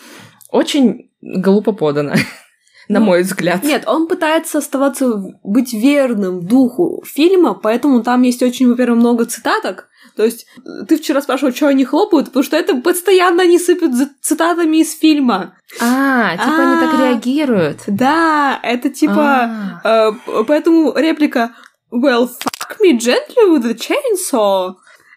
[0.48, 2.14] очень глупо подано
[2.88, 3.62] на ну, мой взгляд.
[3.64, 9.88] Нет, он пытается оставаться, быть верным духу фильма, поэтому там есть очень, во-первых, много цитаток.
[10.16, 10.46] То есть
[10.88, 15.56] ты вчера спрашивал, что они хлопают, потому что это постоянно они сыпят цитатами из фильма.
[15.80, 17.78] А, типа они так а, реагируют.
[17.86, 19.80] Да, это типа...
[19.84, 20.10] А.
[20.10, 21.52] Э, поэтому реплика
[21.90, 24.74] «Well, fuck me gently with a chainsaw»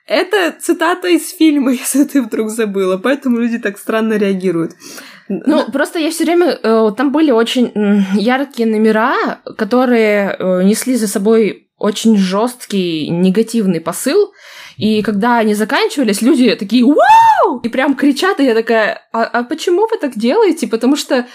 [0.07, 4.73] Это цитата из фильма, если ты вдруг забыла, поэтому люди так странно реагируют.
[5.27, 6.59] Ну, просто я все время...
[6.61, 7.71] Э, там были очень
[8.13, 14.33] яркие номера, которые э, несли за собой очень жесткий негативный посыл.
[14.77, 19.43] И когда они заканчивались, люди такие «Вау!» И прям кричат, и я такая «А, а
[19.43, 21.25] почему вы так делаете?» Потому что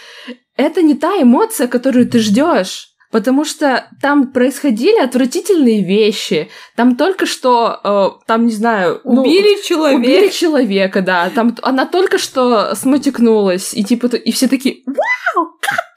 [0.56, 6.48] это не та эмоция, которую ты ждешь Потому что там происходили отвратительные вещи.
[6.76, 9.00] Там только что, э, там, не знаю...
[9.04, 10.00] Ну, убили ну, человека.
[10.00, 11.30] Убили человека, да.
[11.30, 13.74] Там она только что сматикнулась.
[13.74, 15.90] И типа, и все такие, вау, как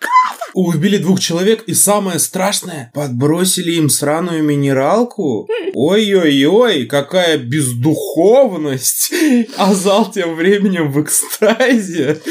[0.54, 5.47] Убили двух человек, и самое страшное, подбросили им сраную минералку.
[5.73, 9.12] Ой-ой-ой, какая бездуховность.
[9.58, 12.21] А зал тем временем в экстазе.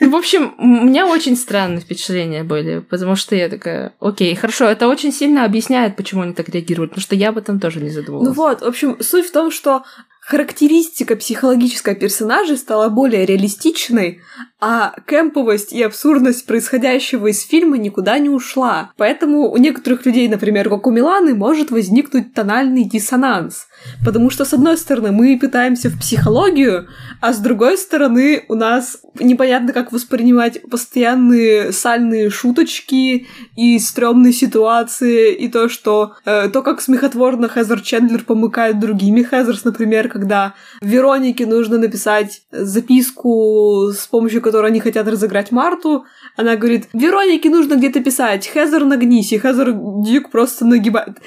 [0.00, 4.88] В общем, у меня очень странные впечатления были, потому что я такая, окей, хорошо, это
[4.88, 8.28] очень сильно объясняет, почему они так реагируют, потому что я об этом тоже не задумывалась.
[8.28, 9.84] Ну вот, в общем, суть в том, что
[10.26, 14.20] характеристика психологическая персонажей стала более реалистичной,
[14.60, 18.90] а кемповость и абсурдность происходящего из фильма никуда не ушла.
[18.96, 23.68] Поэтому у некоторых людей, например, как у Миланы, может возникнуть тональный диссонанс.
[24.04, 26.88] Потому что, с одной стороны, мы пытаемся в психологию,
[27.20, 35.34] а с другой стороны, у нас непонятно, как воспринимать постоянные сальные шуточки и стрёмные ситуации,
[35.34, 41.44] и то, что э, то, как смехотворно Хезер Чендлер помыкает другими Хезерс, например, когда Веронике
[41.44, 48.02] нужно написать записку, с помощью которой они хотят разыграть Марту, она говорит, Веронике нужно где-то
[48.02, 51.18] писать, Хезер нагнись, и Хезер Дюк просто нагибает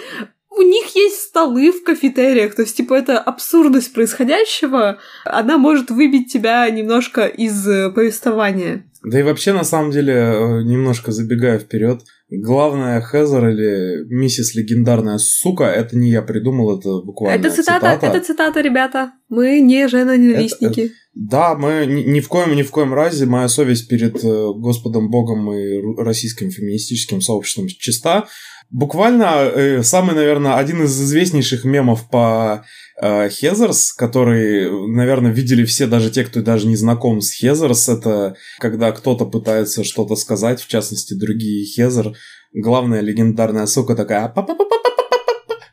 [0.59, 6.31] у них есть столы в кафетериях, то есть, типа, это абсурдность происходящего, она может выбить
[6.31, 8.83] тебя немножко из э, повествования.
[9.01, 15.17] Да и вообще, на самом деле, э, немножко забегая вперед, главная Хезер или миссис легендарная
[15.17, 17.93] сука, это не я придумал, это буквально это цитата.
[17.95, 18.05] цитата.
[18.05, 19.13] Это цитата, ребята.
[19.29, 20.79] Мы не женоненавистники.
[20.81, 24.53] Это, да, мы ни, ни в коем ни в коем разе, моя совесть перед э,
[24.55, 28.27] Господом Богом и российским феминистическим сообществом чиста.
[28.71, 32.65] Буквально э, самый, наверное, один из известнейших мемов по
[33.01, 38.35] э, Хезерс, который, наверное, видели все, даже те, кто даже не знаком с Хезерс, это
[38.59, 42.13] когда кто-то пытается что-то сказать, в частности, другие Хезер.
[42.53, 44.31] Главная легендарная сука такая...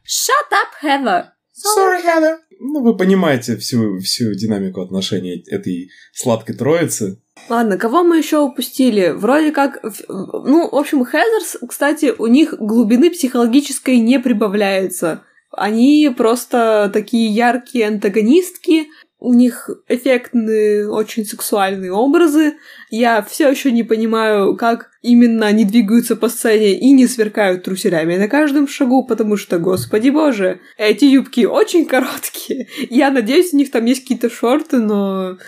[0.07, 1.25] Shut up, Heather!
[1.53, 2.37] Sorry, Heather!
[2.59, 7.21] Ну, вы понимаете всю, всю динамику отношений этой сладкой троицы.
[7.49, 9.13] Ладно, кого мы еще упустили?
[9.15, 9.83] Вроде как...
[10.09, 15.23] Ну, в общем, Хезерс, кстати, у них глубины психологической не прибавляется.
[15.51, 18.89] Они просто такие яркие антагонистки,
[19.27, 22.55] у них эффектные, очень сексуальные образы.
[22.91, 28.17] Я все еще не понимаю, как именно они двигаются по сцене и не сверкают труселями
[28.17, 32.69] на каждом шагу, потому что, господи боже, эти юбки очень короткие.
[32.89, 35.39] Я надеюсь, у них там есть какие-то шорты, но...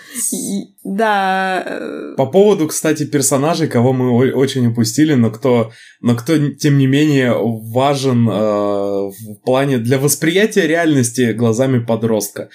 [0.83, 1.63] Да.
[1.65, 6.87] Э, по поводу, кстати, персонажей, кого мы очень упустили, но кто, но кто тем не
[6.87, 12.49] менее, важен э, в плане для восприятия реальности глазами подростка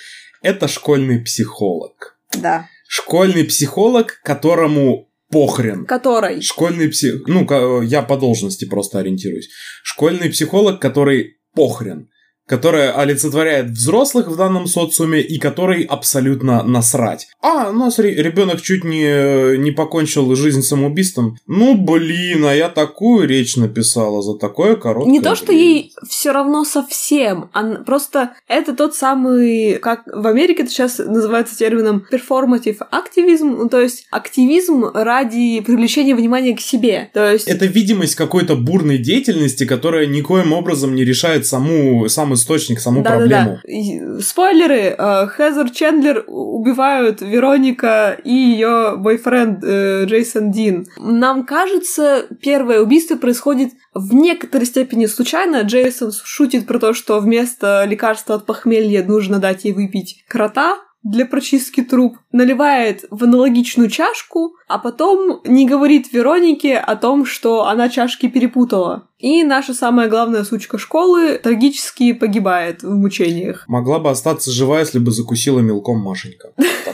[0.44, 2.16] это школьный психолог.
[2.32, 2.68] Да.
[2.86, 5.86] Школьный психолог, которому похрен.
[5.86, 6.40] Который?
[6.42, 7.26] Школьный псих...
[7.26, 9.48] Ну, я по должности просто ориентируюсь.
[9.82, 12.08] Школьный психолог, который похрен
[12.46, 17.28] которая олицетворяет взрослых в данном социуме и который абсолютно насрать.
[17.40, 21.38] А, у нас ребенок чуть не, не покончил жизнь самоубийством.
[21.46, 26.32] Ну, блин, а я такую речь написала за такое короткое Не то, что ей все
[26.32, 32.78] равно совсем, а просто это тот самый, как в Америке это сейчас называется термином performative
[32.90, 37.10] активизм, ну, то есть активизм ради привлечения внимания к себе.
[37.14, 37.48] То есть...
[37.48, 43.10] Это видимость какой-то бурной деятельности, которая никоим образом не решает саму, самый источник, саму да,
[43.10, 43.60] проблему.
[43.62, 44.20] Да, да.
[44.20, 44.94] Спойлеры.
[44.96, 50.86] Э, Хезер Чендлер убивают Вероника и ее бойфренд э, Джейсон Дин.
[50.98, 55.62] Нам кажется, первое убийство происходит в некоторой степени случайно.
[55.62, 61.26] Джейсон шутит про то, что вместо лекарства от похмелья нужно дать ей выпить крота, для
[61.26, 67.90] прочистки труб, наливает в аналогичную чашку, а потом не говорит Веронике о том, что она
[67.90, 69.08] чашки перепутала.
[69.18, 73.64] И наша самая главная сучка школы трагически погибает в мучениях.
[73.68, 76.52] Могла бы остаться жива, если бы закусила мелком Машенька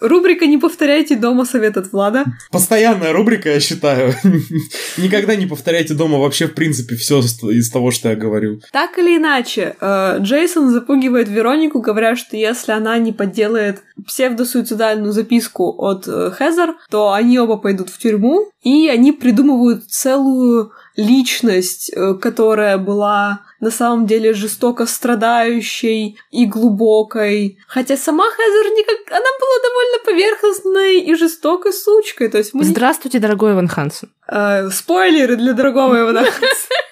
[0.00, 2.24] Рубрика «Не повторяйте дома» совет от Влада.
[2.50, 4.14] Постоянная рубрика, я считаю.
[4.96, 8.60] Никогда не повторяйте дома вообще, в принципе, все из того, что я говорю.
[8.72, 15.74] Так или иначе, э, Джейсон запугивает Веронику, говоря, что если она не подделает псевдосуицидальную записку
[15.78, 22.14] от э, Хезер, то они оба пойдут в тюрьму, и они придумывают целую личность, э,
[22.14, 27.58] которая была на самом деле жестоко страдающей и глубокой.
[27.66, 29.10] Хотя сама Хезер никак...
[29.10, 32.28] Она была довольно поверхностной и жестокой сучкой.
[32.28, 32.64] То есть мы...
[32.64, 34.10] Здравствуйте, дорогой Иван Хансен.
[34.28, 36.84] Э, спойлеры для дорогого Ивана Хансена.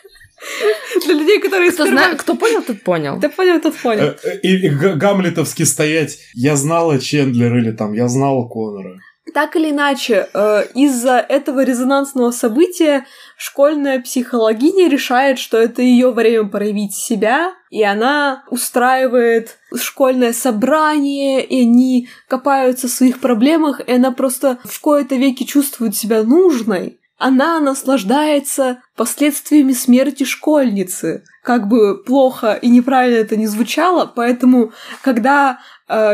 [1.05, 1.71] Для людей, которые...
[1.71, 2.15] Кто, зна...
[2.15, 3.19] Кто понял, тот понял.
[3.19, 4.05] Кто понял, тот понял.
[4.05, 6.19] Э, э, и, и гамлетовски стоять.
[6.35, 8.99] Я знала Чендлер или там я знала Конора.
[9.35, 10.27] Так или иначе,
[10.75, 13.07] из-за этого резонансного события
[13.43, 21.63] школьная психологиня решает, что это ее время проявить себя, и она устраивает школьное собрание, и
[21.63, 27.01] они копаются в своих проблемах, и она просто в кои-то веки чувствует себя нужной.
[27.19, 31.25] Она наслаждается последствиями смерти школьницы.
[31.43, 34.71] Как бы плохо и неправильно это не звучало, поэтому,
[35.03, 35.59] когда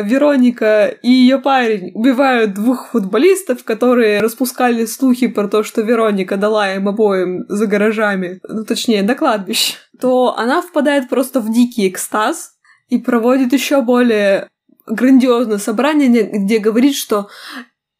[0.02, 6.74] Вероника и ее парень убивают двух футболистов, которые распускали слухи про то, что Вероника дала
[6.74, 12.52] им обоим за гаражами, ну точнее, на кладбище, то она впадает просто в дикий экстаз
[12.88, 14.48] и проводит еще более
[14.86, 17.28] грандиозное собрание, где говорит, что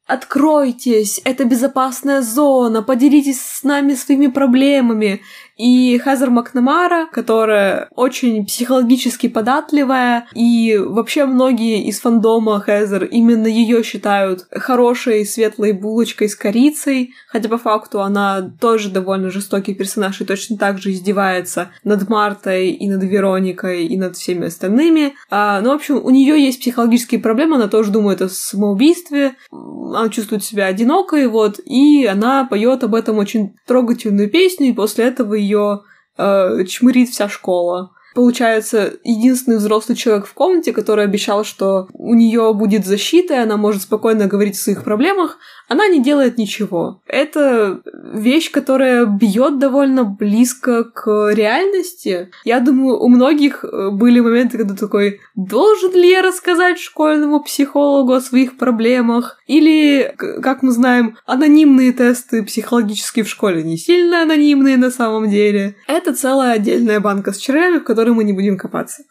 [0.08, 5.20] Откройтесь, это безопасная зона, поделитесь с нами своими проблемами.
[5.58, 13.82] И Хазар Макнамара, которая очень психологически податливая, и вообще многие из фандома Хазар именно ее
[13.82, 20.24] считают хорошей светлой булочкой с корицей, хотя по факту она тоже довольно жестокий персонаж и
[20.24, 25.14] точно так же издевается над Мартой и над Вероникой и над всеми остальными.
[25.28, 30.08] А, ну, в общем, у нее есть психологические проблемы, она тоже думает о самоубийстве, она
[30.08, 35.47] чувствует себя одинокой, вот, и она поет об этом очень трогательную песню, и после этого
[35.48, 35.80] ее
[36.16, 37.92] э, чмырит вся школа.
[38.14, 43.56] Получается, единственный взрослый человек в комнате, который обещал, что у нее будет защита, и она
[43.56, 45.38] может спокойно говорить о своих проблемах,
[45.68, 47.02] она не делает ничего.
[47.06, 47.80] Это
[48.14, 52.30] вещь, которая бьет довольно близко к реальности.
[52.44, 58.14] Я думаю, у многих э, были моменты, когда такой, должен ли я рассказать школьному психологу
[58.14, 59.38] о своих проблемах?
[59.46, 65.76] Или, как мы знаем, анонимные тесты психологические в школе не сильно анонимные на самом деле.
[65.86, 69.02] Это целая отдельная банка с червями, в которой мы не будем копаться.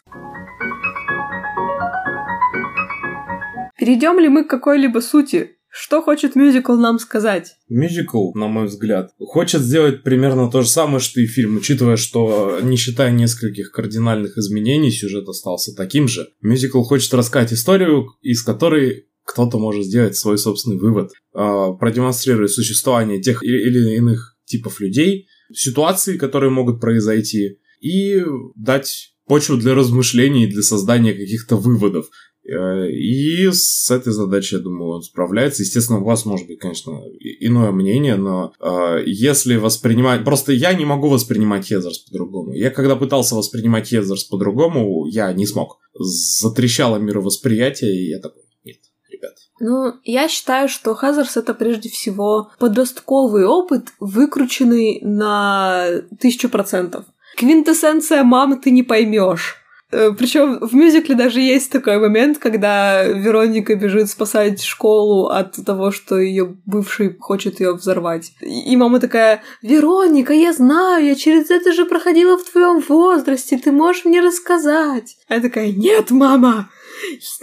[3.77, 5.56] Перейдем ли мы к какой-либо сути?
[5.69, 7.55] Что хочет мюзикл нам сказать?
[7.69, 12.59] Мюзикл, на мой взгляд, хочет сделать примерно то же самое, что и фильм, учитывая, что,
[12.61, 16.29] не считая нескольких кардинальных изменений, сюжет остался таким же.
[16.41, 23.21] Мюзикл хочет рассказать историю, из которой кто-то может сделать свой собственный вывод, а, продемонстрируя существование
[23.21, 28.23] тех или иных типов людей, ситуации, которые могут произойти, и
[28.55, 32.09] дать почву для размышлений, для создания каких-то выводов.
[32.47, 35.63] Э, и с этой задачей, я думаю, он справляется.
[35.63, 40.23] Естественно, у вас может быть, конечно, иное мнение, но э, если воспринимать...
[40.23, 42.53] Просто я не могу воспринимать Хезерс по-другому.
[42.53, 45.79] Я когда пытался воспринимать Хезерс по-другому, я не смог.
[45.93, 48.77] Затрещало мировосприятие, и я такой, нет,
[49.09, 49.35] ребят.
[49.59, 57.05] Ну, я считаю, что Хазарс это прежде всего подростковый опыт, выкрученный на тысячу процентов.
[57.35, 59.57] Квинтэссенция мамы ты не поймешь.
[59.89, 65.91] Э, Причем в мюзикле даже есть такой момент, когда Вероника бежит спасать школу от того,
[65.91, 68.33] что ее бывший хочет ее взорвать.
[68.41, 73.71] И мама такая: Вероника, я знаю, я через это же проходила в твоем возрасте, ты
[73.71, 75.17] можешь мне рассказать.
[75.29, 76.69] Я такая: Нет, мама,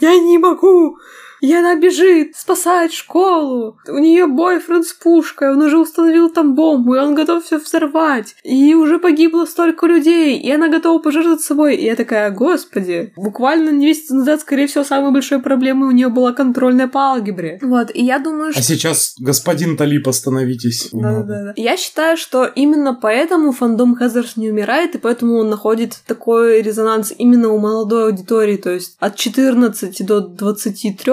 [0.01, 0.99] я не могу.
[1.45, 3.77] И она бежит, спасает школу.
[3.87, 8.35] У нее бойфренд с пушкой, он уже установил там бомбу, и он готов все взорвать.
[8.45, 11.77] И уже погибло столько людей, и она готова пожертвовать собой.
[11.77, 16.33] И я такая, господи, буквально месяц назад, скорее всего, самой большой проблемой у нее была
[16.33, 17.59] контрольная по алгебре.
[17.61, 18.63] Вот, и я думаю, А что...
[18.63, 20.89] сейчас, господин Талип, остановитесь.
[20.93, 21.53] Да-да-да.
[21.57, 27.13] Я считаю, что именно поэтому фандом Хазарс не умирает, и поэтому он находит такой резонанс
[27.19, 31.13] именно у молодой аудитории, то есть от 14 до 23,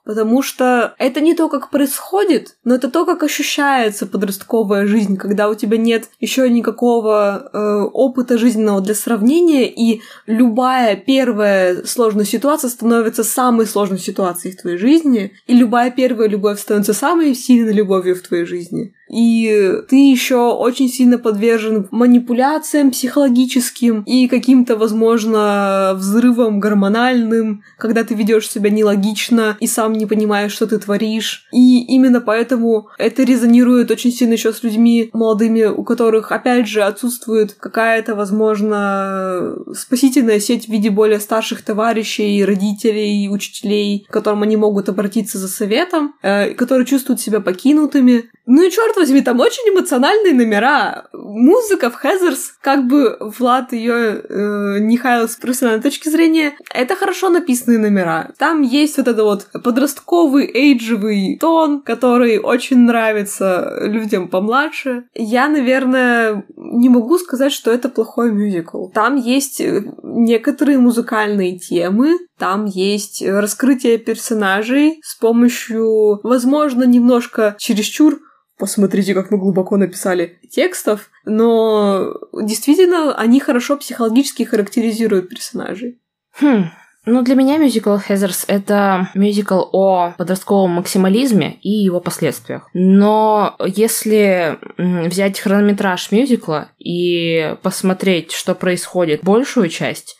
[0.11, 5.47] потому что это не то, как происходит, но это то, как ощущается подростковая жизнь, когда
[5.47, 12.69] у тебя нет еще никакого э, опыта жизненного для сравнения, и любая первая сложная ситуация
[12.69, 18.17] становится самой сложной ситуацией в твоей жизни, и любая первая любовь становится самой сильной любовью
[18.17, 18.93] в твоей жизни.
[19.11, 28.15] И ты еще очень сильно подвержен манипуляциям психологическим и каким-то, возможно, взрывам гормональным, когда ты
[28.15, 31.47] ведешь себя нелогично и сам не понимаешь, что ты творишь.
[31.53, 36.81] И именно поэтому это резонирует очень сильно еще с людьми молодыми, у которых, опять же,
[36.81, 44.57] отсутствует какая-то, возможно, спасительная сеть в виде более старших товарищей, родителей, учителей, к которым они
[44.57, 48.29] могут обратиться за советом, э, которые чувствуют себя покинутыми.
[48.47, 51.05] Ну и черт возьми, там очень эмоциональные номера.
[51.13, 56.95] Музыка в Хезерс, как бы Влад ее э, не хаял с профессиональной точки зрения, это
[56.95, 58.31] хорошо написанные номера.
[58.37, 59.47] Там есть вот это вот
[59.81, 65.05] подростковый, эйджевый тон, который очень нравится людям помладше.
[65.15, 68.89] Я, наверное, не могу сказать, что это плохой мюзикл.
[68.89, 78.19] Там есть э, некоторые музыкальные темы, там есть раскрытие персонажей с помощью, возможно, немножко чересчур
[78.59, 85.99] посмотрите, как мы глубоко написали текстов, но действительно они хорошо психологически характеризуют персонажей.
[86.39, 86.65] Хм,
[87.05, 92.69] ну, для меня мюзикл Хезерс— это мюзикл о подростковом максимализме и его последствиях.
[92.73, 100.17] Но если взять хронометраж мюзикла и посмотреть, что происходит большую часть,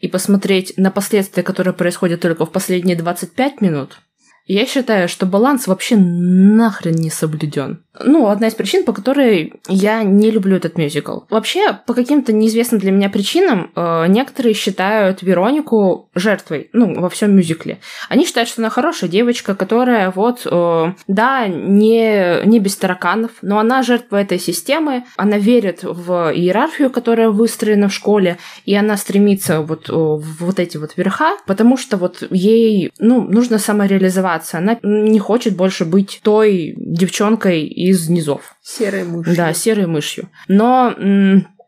[0.00, 4.00] и посмотреть на последствия, которые происходят только в последние 25 минут,
[4.46, 7.84] я считаю, что баланс вообще нахрен не соблюден.
[8.00, 11.20] Ну, одна из причин, по которой я не люблю этот мюзикл.
[11.28, 17.36] Вообще, по каким-то неизвестным для меня причинам, э, некоторые считают Веронику жертвой, ну, во всем
[17.36, 17.80] мюзикле.
[18.08, 23.58] Они считают, что она хорошая девочка, которая вот, э, да, не, не без тараканов, но
[23.58, 29.60] она жертва этой системы, она верит в иерархию, которая выстроена в школе, и она стремится
[29.60, 34.58] вот э, в вот эти вот верха, потому что вот ей, ну, нужно самореализоваться.
[34.58, 38.56] Она не хочет больше быть той девчонкой из низов.
[38.62, 39.36] Серой мышью.
[39.36, 40.28] Да, серой мышью.
[40.48, 40.94] Но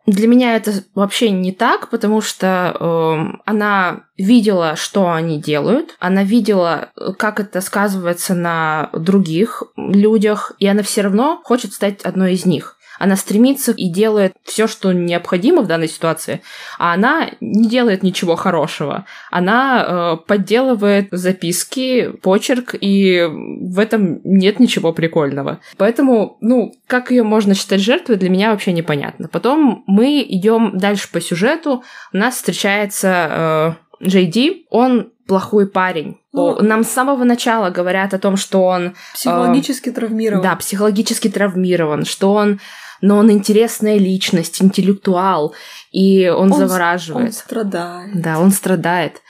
[0.07, 6.25] для меня это вообще не так, потому что э, она видела, что они делают, она
[6.25, 12.45] видела, как это сказывается на других людях, и она все равно хочет стать одной из
[12.45, 12.77] них.
[12.99, 16.43] Она стремится и делает все, что необходимо в данной ситуации,
[16.79, 19.07] а она не делает ничего хорошего.
[19.31, 25.61] Она э, подделывает записки, почерк, и в этом нет ничего прикольного.
[25.77, 29.29] Поэтому, ну, как ее можно считать жертвой, для меня вообще непонятно.
[29.29, 31.83] Потом мы идем дальше по сюжету.
[32.13, 34.67] У нас встречается э, Джей Ди.
[34.71, 36.19] Он плохой парень.
[36.33, 38.89] Ну, Нам с самого начала говорят о том, что он...
[38.89, 40.43] Э, психологически э, травмирован.
[40.43, 42.61] Да, психологически травмирован, что он
[43.05, 45.55] но он интересная личность, интеллектуал,
[45.93, 47.27] и он, он завораживает.
[47.27, 48.11] Он страдает.
[48.15, 49.21] Да, он страдает.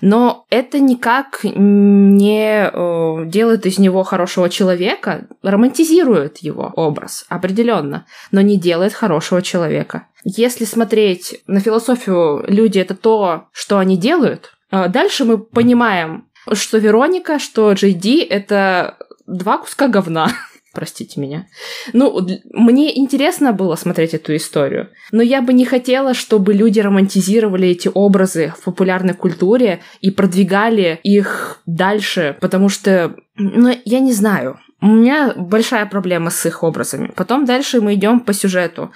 [0.00, 8.40] Но это никак не э, делает из него хорошего человека, романтизирует его образ, определенно, но
[8.40, 10.06] не делает хорошего человека.
[10.22, 16.78] Если смотреть на философию люди это то, что они делают, э, дальше мы понимаем, что
[16.78, 20.30] Вероника, что Джей Ди это два куска говна.
[20.74, 21.46] простите меня.
[21.92, 27.68] Ну, мне интересно было смотреть эту историю, но я бы не хотела, чтобы люди романтизировали
[27.68, 34.58] эти образы в популярной культуре и продвигали их дальше, потому что, ну, я не знаю.
[34.80, 37.10] У меня большая проблема с их образами.
[37.16, 38.92] Потом дальше мы идем по сюжету.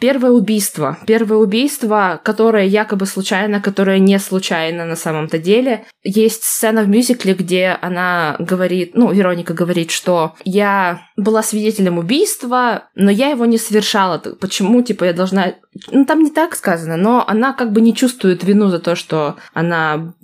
[0.00, 0.98] Первое убийство.
[1.06, 5.84] Первое убийство, которое якобы случайно, которое не случайно на самом-то деле.
[6.02, 12.84] Есть сцена в мюзикле, где она говорит, ну, Вероника говорит, что я была свидетелем убийства,
[12.94, 14.18] но я его не совершала.
[14.18, 15.54] Почему, типа, я должна...
[15.90, 19.36] Ну, там не так сказано, но она как бы не чувствует вину за то, что
[19.52, 20.14] она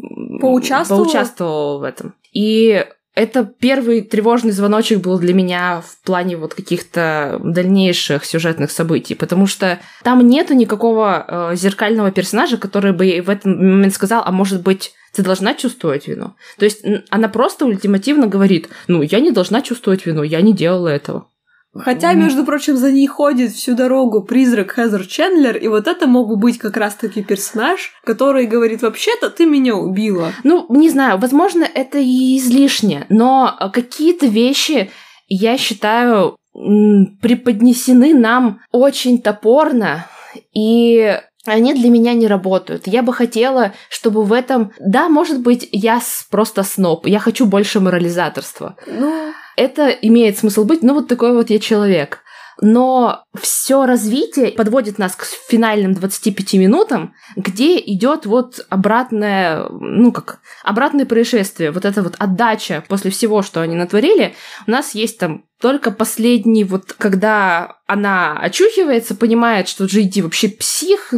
[0.41, 2.15] поучаствовала, поучаствовала в этом.
[2.33, 2.85] И
[3.15, 9.47] это первый тревожный звоночек был для меня в плане вот каких-то дальнейших сюжетных событий, потому
[9.47, 14.63] что там нету никакого э, зеркального персонажа, который бы в этот момент сказал, а может
[14.63, 16.35] быть, ты должна чувствовать вину.
[16.59, 20.89] То есть она просто ультимативно говорит, ну, я не должна чувствовать вину, я не делала
[20.89, 21.29] этого.
[21.77, 26.29] Хотя, между прочим, за ней ходит всю дорогу призрак Хезер Чендлер, и вот это мог
[26.29, 30.33] бы быть как раз-таки персонаж, который говорит, вообще-то ты меня убила.
[30.45, 34.91] Ну, не знаю, возможно, это и излишне, но какие-то вещи,
[35.27, 40.07] я считаю, преподнесены нам очень топорно,
[40.53, 42.87] и они для меня не работают.
[42.87, 44.73] Я бы хотела, чтобы в этом...
[44.79, 46.01] Да, может быть, я
[46.31, 48.77] просто сноб, я хочу больше морализаторства.
[48.87, 49.33] Ну...
[49.57, 52.24] Это имеет смысл быть, ну вот такой вот я человек.
[52.61, 60.41] Но все развитие подводит нас к финальным 25 минутам, где идет вот обратное, ну как,
[60.63, 64.35] обратное происшествие, вот эта вот отдача после всего, что они натворили.
[64.67, 71.15] У нас есть там только последний, вот когда она очухивается, понимает, что Джейди вообще псих,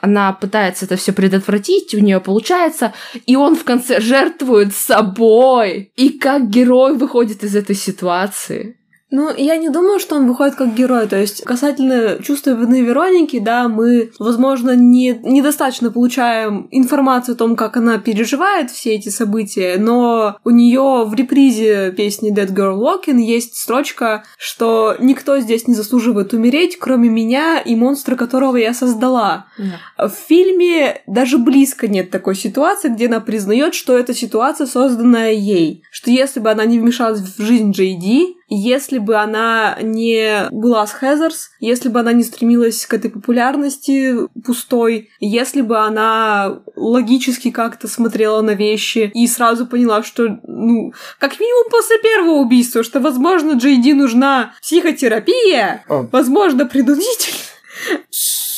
[0.00, 2.94] она пытается это все предотвратить, у нее получается,
[3.26, 5.92] и он в конце жертвует собой.
[5.96, 8.76] И как герой выходит из этой ситуации.
[9.10, 11.06] Ну, я не думаю, что он выходит как герой.
[11.06, 17.56] То есть, касательно чувства вины Вероники, да, мы, возможно, не, недостаточно получаем информацию о том,
[17.56, 23.20] как она переживает все эти события, но у нее в репризе песни Dead Girl Walking
[23.20, 29.46] есть строчка, что никто здесь не заслуживает умереть, кроме меня и монстра, которого я создала.
[29.58, 30.08] Yeah.
[30.08, 35.82] В фильме даже близко нет такой ситуации, где она признает, что эта ситуация созданная ей.
[35.90, 40.86] Что если бы она не вмешалась в жизнь Джей Ди, если бы она не была
[40.86, 47.50] с Хезерс, если бы она не стремилась к этой популярности пустой, если бы она логически
[47.50, 53.00] как-то смотрела на вещи и сразу поняла, что, ну, как минимум после первого убийства, что,
[53.00, 56.06] возможно, Джейди нужна психотерапия, А.
[56.10, 57.38] возможно, принудительно.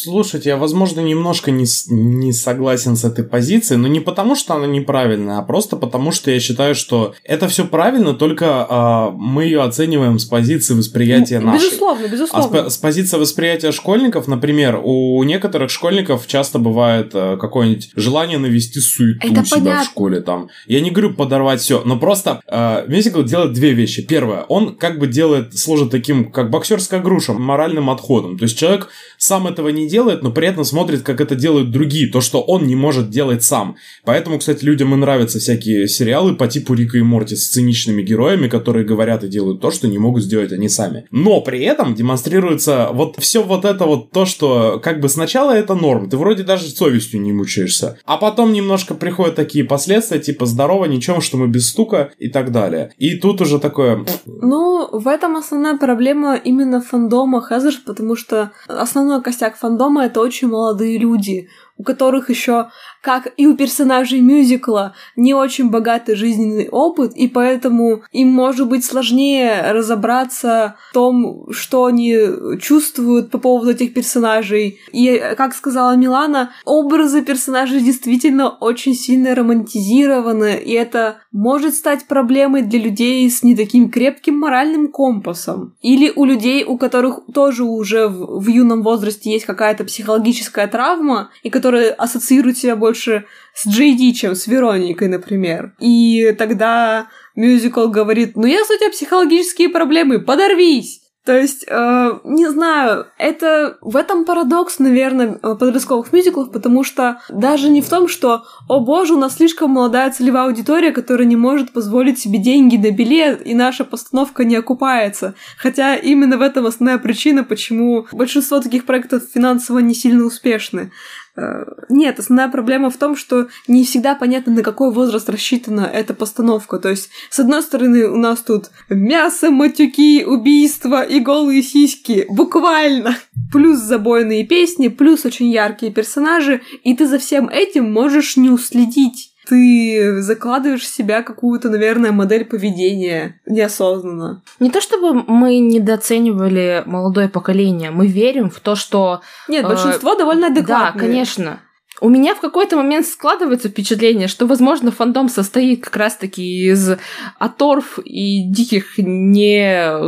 [0.05, 4.66] Слушайте, я, возможно, немножко не, не согласен с этой позицией, но не потому, что она
[4.66, 9.62] неправильная, а просто потому, что я считаю, что это все правильно, только а, мы ее
[9.62, 11.66] оцениваем с позиции восприятия Ну, нашей.
[11.66, 12.70] Безусловно, А с, безусловно.
[12.70, 19.26] с позиции восприятия школьников, например, у некоторых школьников часто бывает э, какое-нибудь желание навести суету
[19.26, 19.82] Это у себя понятно.
[19.82, 20.20] в школе.
[20.20, 20.48] Там.
[20.66, 24.03] Я не говорю подорвать все, но просто э, мюзикл делает две вещи.
[24.03, 28.38] Первое, он как бы делает, служит таким, как боксерская груша, моральным отходом.
[28.38, 28.88] То есть человек
[29.18, 32.66] сам этого не делает, но при этом смотрит, как это делают другие, то, что он
[32.66, 33.76] не может делать сам.
[34.05, 38.49] Поэтому, кстати, людям и нравятся всякие сериалы по типу Рика и Морти с циничными героями,
[38.49, 41.07] которые говорят и делают то, что не могут сделать они сами.
[41.11, 45.74] Но при этом демонстрируется вот все вот это вот то, что как бы сначала это
[45.74, 50.84] норм, ты вроде даже совестью не мучаешься, а потом немножко приходят такие последствия, типа здорово,
[50.84, 52.93] ничем, что мы без стука и так далее.
[52.99, 59.22] И тут уже такое, Ну, в этом основная проблема именно фандома Хезерс, потому что основной
[59.22, 61.49] костяк фандома это очень молодые люди,
[61.81, 62.68] у которых еще,
[63.01, 68.85] как и у персонажей мюзикла, не очень богатый жизненный опыт, и поэтому им может быть
[68.85, 72.14] сложнее разобраться в том, что они
[72.61, 74.78] чувствуют по поводу этих персонажей.
[74.93, 82.61] И, как сказала Милана, образы персонажей действительно очень сильно романтизированы, и это может стать проблемой
[82.61, 85.76] для людей с не таким крепким моральным компасом.
[85.81, 91.31] Или у людей, у которых тоже уже в, в юном возрасте есть какая-то психологическая травма,
[91.43, 95.75] и которые ассоциируют себя больше с Джейди, чем с Вероникой, например.
[95.79, 101.01] И тогда мюзикл говорит, ну если у тебя психологические проблемы, подорвись!
[101.25, 107.21] То есть, э, не знаю, это в этом парадокс, наверное, э, подростковых мюзиклов, потому что
[107.29, 111.37] даже не в том, что, о боже, у нас слишком молодая целевая аудитория, которая не
[111.37, 115.35] может позволить себе деньги на билет, и наша постановка не окупается.
[115.59, 120.91] Хотя именно в этом основная причина, почему большинство таких проектов финансово не сильно успешны.
[121.37, 126.14] Э, Нет, основная проблема в том, что не всегда понятно, на какой возраст рассчитана эта
[126.14, 126.78] постановка.
[126.78, 132.26] То есть, с одной стороны, у нас тут мясо, матюки, убийства и голые сиськи.
[132.28, 133.16] Буквально.
[133.53, 136.62] Плюс забойные песни, плюс очень яркие персонажи.
[136.83, 139.30] И ты за всем этим можешь не уследить.
[139.51, 144.42] Ты закладываешь в себя какую-то, наверное, модель поведения неосознанно.
[144.61, 149.22] Не то чтобы мы недооценивали молодое поколение, мы верим в то, что...
[149.48, 151.01] Нет, Э, большинство довольно Да, адекватные.
[151.05, 151.61] конечно.
[152.01, 156.92] У меня в какой-то момент складывается впечатление, что, возможно, фандом состоит как раз-таки из
[157.38, 159.59] оторв и диких, не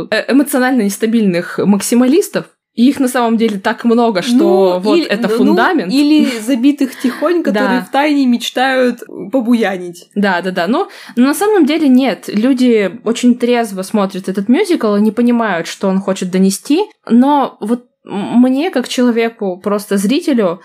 [0.09, 2.45] э, эмоционально нестабильных максималистов.
[2.75, 5.93] И их на самом деле так много, что Ну, вот или- это ну, фундамент.
[5.93, 7.85] или забитых тихонь, которые Да.
[7.85, 9.01] втайне мечтают
[9.31, 10.09] побуянить.
[10.15, 10.67] Да, да, да.
[10.67, 12.25] Но, но на самом деле нет.
[12.27, 16.81] Люди очень трезво смотрят этот мюзикл и не понимают, что он хочет донести.
[17.09, 20.61] Но вот мне, как человеку, просто зрителю,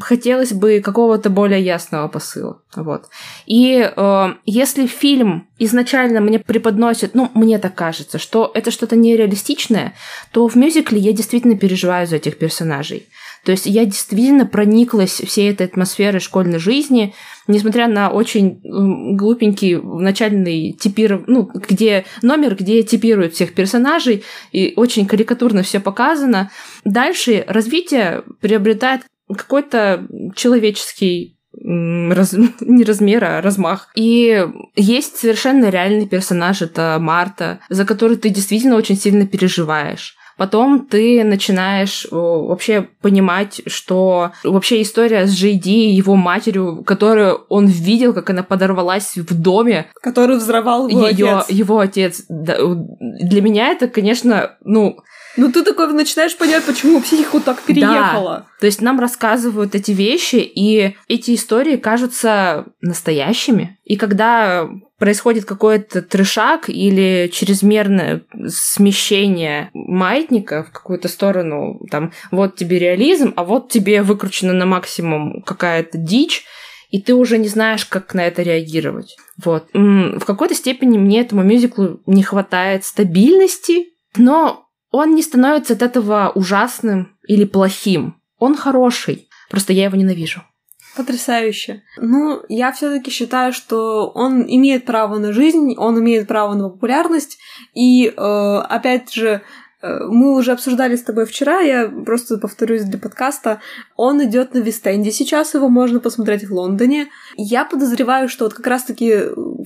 [0.00, 2.60] хотелось бы какого-то более ясного посыла.
[2.76, 3.06] Вот.
[3.46, 9.94] И э, если фильм изначально мне преподносит, ну, мне так кажется, что это что-то нереалистичное,
[10.32, 13.08] то в мюзикле я действительно переживаю за этих персонажей.
[13.44, 17.14] То есть я действительно прониклась всей этой атмосферой школьной жизни,
[17.48, 18.60] несмотря на очень
[19.16, 24.22] глупенький начальный типир, ну, где номер, где типируют всех персонажей,
[24.52, 26.50] и очень карикатурно все показано.
[26.84, 33.88] Дальше развитие приобретает какой-то человеческий раз- не размер, а размах.
[33.94, 40.16] И есть совершенно реальный персонаж, это Марта, за который ты действительно очень сильно переживаешь.
[40.42, 47.44] Потом ты начинаешь о, вообще понимать, что вообще история с Ди и его матерью, которую
[47.48, 51.48] он видел, как она подорвалась в доме, Который взорвал его ее, отец.
[51.48, 52.24] его отец.
[52.28, 52.56] Да,
[53.20, 54.96] Для меня это, конечно, ну,
[55.36, 58.46] Ну ты такой начинаешь понимать, почему психику так переехала.
[58.58, 63.78] то есть нам рассказывают эти вещи, и эти истории кажутся настоящими.
[63.84, 64.68] И когда
[65.02, 73.42] происходит какой-то трешак или чрезмерное смещение маятника в какую-то сторону, там, вот тебе реализм, а
[73.42, 76.44] вот тебе выкручена на максимум какая-то дичь,
[76.90, 79.16] и ты уже не знаешь, как на это реагировать.
[79.44, 79.70] Вот.
[79.72, 83.86] В какой-то степени мне этому мюзиклу не хватает стабильности,
[84.16, 88.22] но он не становится от этого ужасным или плохим.
[88.38, 89.26] Он хороший.
[89.50, 90.44] Просто я его ненавижу.
[90.96, 91.82] Потрясающе.
[91.96, 97.38] Ну, я все-таки считаю, что он имеет право на жизнь, он имеет право на популярность,
[97.72, 99.42] и э, опять же,
[99.82, 103.60] мы уже обсуждали с тобой вчера, я просто повторюсь для подкаста.
[103.96, 107.08] Он идет на Вестенде сейчас, его можно посмотреть в Лондоне.
[107.36, 109.12] Я подозреваю, что вот как раз-таки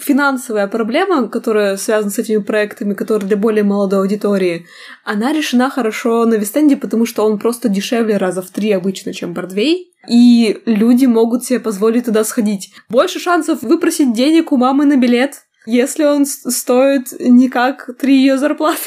[0.01, 4.67] финансовая проблема, которая связана с этими проектами, которые для более молодой аудитории,
[5.05, 9.35] она решена хорошо на Вестенде, потому что он просто дешевле раза в три обычно, чем
[9.35, 12.73] Бродвей и люди могут себе позволить туда сходить.
[12.89, 18.39] Больше шансов выпросить денег у мамы на билет, если он стоит не как три ее
[18.39, 18.81] зарплаты.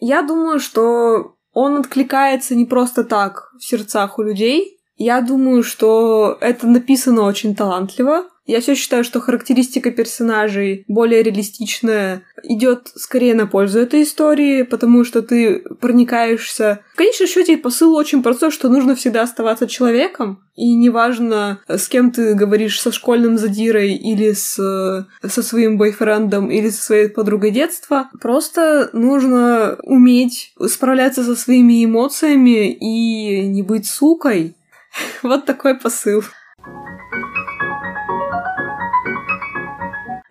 [0.00, 4.78] Я думаю, что он откликается не просто так в сердцах у людей.
[4.96, 8.24] Я думаю, что это написано очень талантливо.
[8.46, 15.04] Я все считаю, что характеристика персонажей более реалистичная, идет скорее на пользу этой истории, потому
[15.04, 16.80] что ты проникаешься.
[16.92, 22.10] В конечном счете посыл очень простой, что нужно всегда оставаться человеком, и неважно, с кем
[22.10, 28.10] ты говоришь, со школьным задирой или с, со своим бойфрендом или со своей подругой детства,
[28.20, 34.54] просто нужно уметь справляться со своими эмоциями и не быть сукой.
[35.22, 36.22] Вот такой посыл.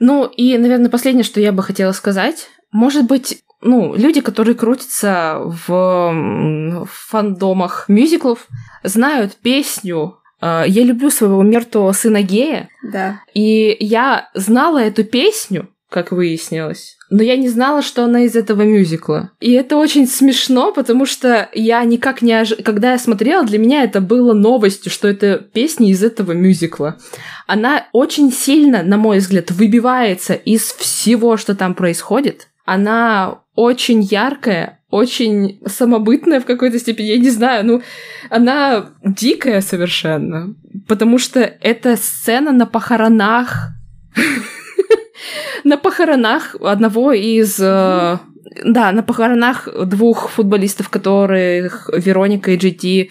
[0.06, 2.50] Ну и, наверное, последнее, что я бы хотела сказать.
[2.74, 8.50] Может быть, ну, люди, которые крутятся в, фандомах мюзиклов,
[8.84, 12.68] знают песню э, «Я люблю своего мертвого сына гея».
[12.84, 13.22] Да.
[13.34, 16.98] И я знала эту песню, как выяснилось.
[17.10, 19.30] Но я не знала, что она из этого мюзикла.
[19.40, 22.64] И это очень смешно, потому что я никак не ожидала...
[22.64, 26.98] Когда я смотрела, для меня это было новостью, что это песня из этого мюзикла.
[27.46, 32.48] Она очень сильно, на мой взгляд, выбивается из всего, что там происходит.
[32.66, 37.82] Она очень яркая, очень самобытная в какой-то степени, я не знаю, ну,
[38.32, 40.56] она дикая совершенно,
[40.88, 43.70] потому что это сцена на похоронах
[45.64, 47.60] на похоронах одного из...
[47.60, 48.20] Э,
[48.64, 53.10] да, на похоронах двух футболистов, которых Вероника и GT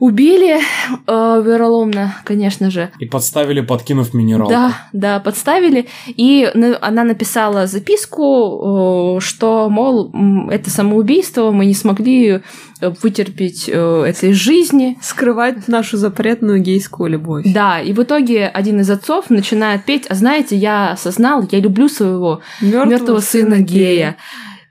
[0.00, 2.90] убили э, вероломно, конечно же.
[2.98, 4.50] И подставили, подкинув минералку.
[4.50, 5.86] Да, да, подставили.
[6.06, 10.10] И она написала записку, э, что, мол,
[10.50, 12.40] это самоубийство, мы не смогли
[12.80, 14.98] вытерпеть э, этой жизни.
[15.02, 17.44] Скрывать нашу запретную гейскую любовь.
[17.44, 21.88] Да, и в итоге один из отцов начинает петь, а знаете, я осознал, я люблю
[21.88, 23.94] своего мертвого сына, сына гея.
[23.94, 24.16] гея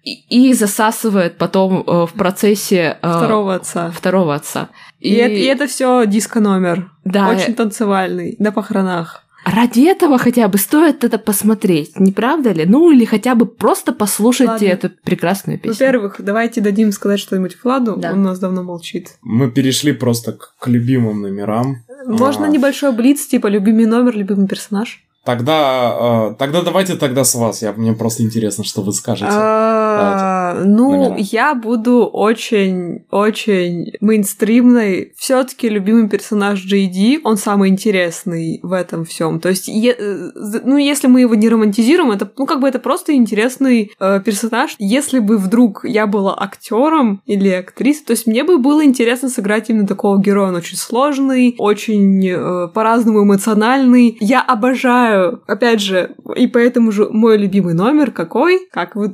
[0.04, 3.92] и, и засасывает потом э, в процессе э, второго отца.
[3.92, 4.70] Второго отца.
[5.00, 6.92] И, и это, и это все диско номер.
[7.06, 7.30] Да.
[7.30, 9.24] Очень танцевальный, на похоронах.
[9.46, 12.66] Ради этого хотя бы стоит это посмотреть, не правда ли?
[12.66, 14.66] Ну или хотя бы просто послушайте Ладно.
[14.66, 15.74] эту прекрасную песню.
[15.74, 18.12] Во-первых, давайте дадим сказать что-нибудь Владу, да.
[18.12, 19.18] он у нас давно молчит.
[19.22, 21.84] Мы перешли просто к, к любимым номерам.
[22.06, 22.50] Можно а...
[22.50, 25.04] небольшой блиц, типа любимый номер, любимый персонаж?
[25.30, 27.62] Тогда, э, тогда давайте тогда с вас.
[27.62, 29.30] Я, мне просто интересно, что вы скажете.
[29.32, 35.14] А, ну, я буду очень-очень мейнстримной.
[35.16, 39.40] все таки любимый персонаж Джей он самый интересный в этом всем.
[39.40, 40.30] То есть, е- э,
[40.64, 44.74] ну, если мы его не романтизируем, это, ну, как бы это просто интересный э, персонаж.
[44.80, 49.70] Если бы вдруг я была актером или актрисой, то есть мне бы было интересно сыграть
[49.70, 50.48] именно такого героя.
[50.48, 54.18] Он очень сложный, очень э, по-разному эмоциональный.
[54.20, 58.68] Я обожаю знаю, опять же, и поэтому же мой любимый номер какой?
[58.72, 59.14] Как вы...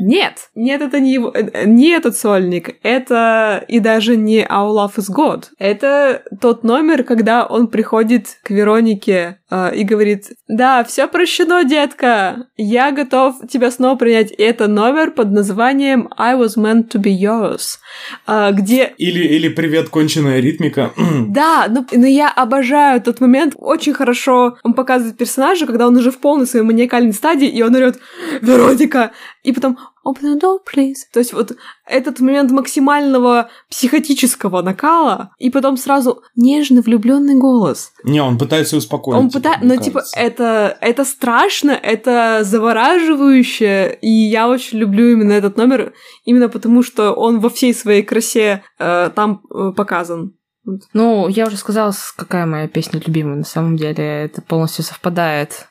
[0.00, 4.96] Нет, нет, это не его, э, не этот сольник, это и даже не Our Love
[4.96, 5.44] is God.
[5.58, 12.46] Это тот номер, когда он приходит к Веронике э, и говорит, да, все прощено, детка,
[12.56, 14.32] я готов тебя снова принять.
[14.32, 17.78] И это номер под названием I was meant to be yours,
[18.26, 18.92] э, где...
[18.98, 20.92] Или, или привет, конченая ритмика.
[21.28, 26.10] да, но, но я обожаю тот момент, очень хорошо он показывает персонажа, когда он уже
[26.10, 27.98] в полной своей маниакальной стадии, и он орет
[28.40, 29.12] «Вероника!»
[29.42, 31.52] И потом «Open the door, please!» То есть вот
[31.86, 37.92] этот момент максимального психотического накала, и потом сразу нежный влюбленный голос.
[38.02, 39.18] Не, он пытается успокоить.
[39.18, 45.58] Он пытается, ну типа это это страшно, это завораживающе, и я очень люблю именно этот
[45.58, 45.92] номер,
[46.24, 50.32] именно потому что он во всей своей красе э, там э, показан.
[50.92, 53.36] Ну, я уже сказала, какая моя песня любимая.
[53.36, 55.68] На самом деле это полностью совпадает.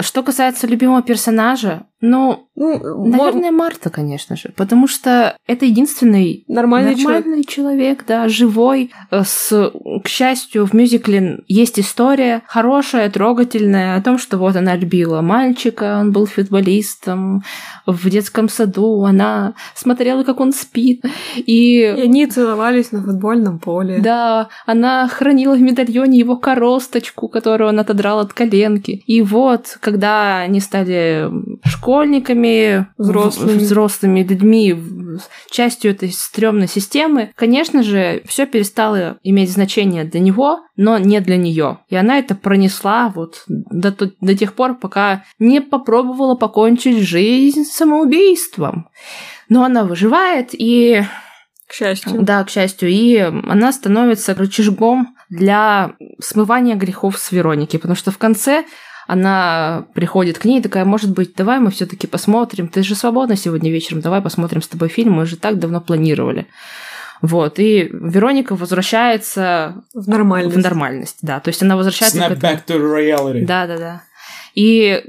[0.00, 4.52] Что касается любимого персонажа, Ну, Ну, наверное, Марта, конечно же.
[4.56, 8.04] Потому что это единственный нормальный, нормальный человек.
[8.06, 8.90] да, живой.
[9.10, 9.72] Э, С,
[10.04, 15.98] к счастью, в мюзикле есть история хорошая, трогательная, о том, что вот она любила мальчика,
[16.00, 17.42] он был футболистом
[17.86, 21.04] в детском саду, она смотрела, как он спит,
[21.36, 24.00] и И они целовались на футбольном поле.
[24.00, 29.02] да, она хранила в медальоне его коросточку, которую он отодрал от коленки.
[29.06, 31.30] И вот, когда они стали
[31.92, 33.58] школьниками, Взрослыми.
[33.58, 34.76] взрослыми людьми,
[35.50, 41.36] частью этой стрёмной системы, конечно же, все перестало иметь значение для него, но не для
[41.36, 41.78] нее.
[41.88, 48.88] И она это пронесла вот до, до тех пор, пока не попробовала покончить жизнь самоубийством.
[49.48, 51.02] Но она выживает, и
[51.68, 52.22] К счастью.
[52.22, 52.88] да, к счастью.
[52.88, 58.64] И она становится рычажком для смывания грехов с Вероники, потому что в конце
[59.06, 62.94] она приходит к ней и такая, может быть, давай мы все таки посмотрим, ты же
[62.94, 66.46] свободна сегодня вечером, давай посмотрим с тобой фильм, мы же так давно планировали.
[67.20, 70.56] Вот, и Вероника возвращается В нормальность.
[70.56, 72.52] в нормальность, да, то есть она возвращается к Snap этому.
[72.52, 73.44] back to reality.
[73.46, 74.02] Да, да, да.
[74.54, 75.02] И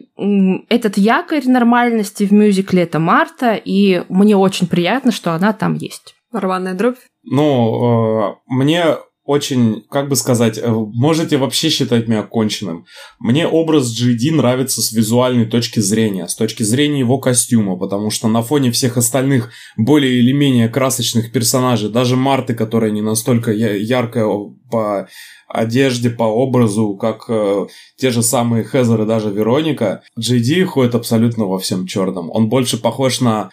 [0.70, 6.16] этот якорь нормальности в мюзикле это Марта, и мне очень приятно, что она там есть.
[6.32, 6.98] Рваная дробь.
[7.24, 12.86] Ну, э, мне очень, как бы сказать, э, можете вообще считать меня конченым.
[13.20, 18.28] Мне образ GD нравится с визуальной точки зрения, с точки зрения его костюма, потому что
[18.28, 24.28] на фоне всех остальных более или менее красочных персонажей, даже Марты, которая не настолько яркая
[24.70, 25.08] по
[25.48, 27.68] одежде, по образу, как э,
[27.98, 32.32] те же самые Хезер и даже Вероника, JD ходит абсолютно во всем черном.
[32.32, 33.52] Он больше похож на...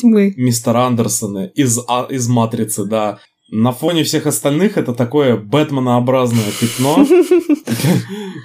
[0.00, 0.32] тьмы.
[0.36, 3.18] мистера Андерсона из, а- из «Матрицы», да.
[3.54, 7.06] На фоне всех остальных это такое Бэтменообразное пятно,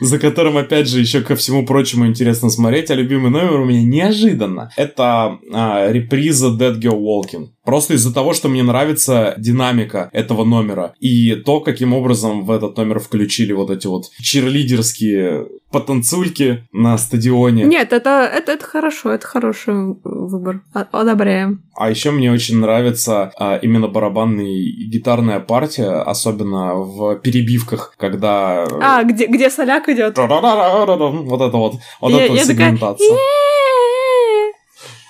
[0.01, 2.91] за которым, опять же, еще ко всему прочему интересно смотреть.
[2.91, 4.69] А любимый номер у меня неожиданно.
[4.75, 7.47] Это а, реприза Dead Girl Walking.
[7.67, 10.93] Просто из-за того, что мне нравится динамика этого номера.
[11.01, 17.65] И то, каким образом в этот номер включили вот эти вот чирлидерские потанцульки на стадионе.
[17.65, 20.61] Нет, это, это, это хорошо, это хороший выбор.
[20.71, 21.61] Одобряем.
[21.75, 28.63] А еще мне очень нравится а, именно барабанная и гитарная партия, особенно в перебивках, когда...
[28.81, 30.17] А, где, где соляк идет?
[30.17, 33.17] Вот это вот, вот Я- эта вот я такая, сегментация.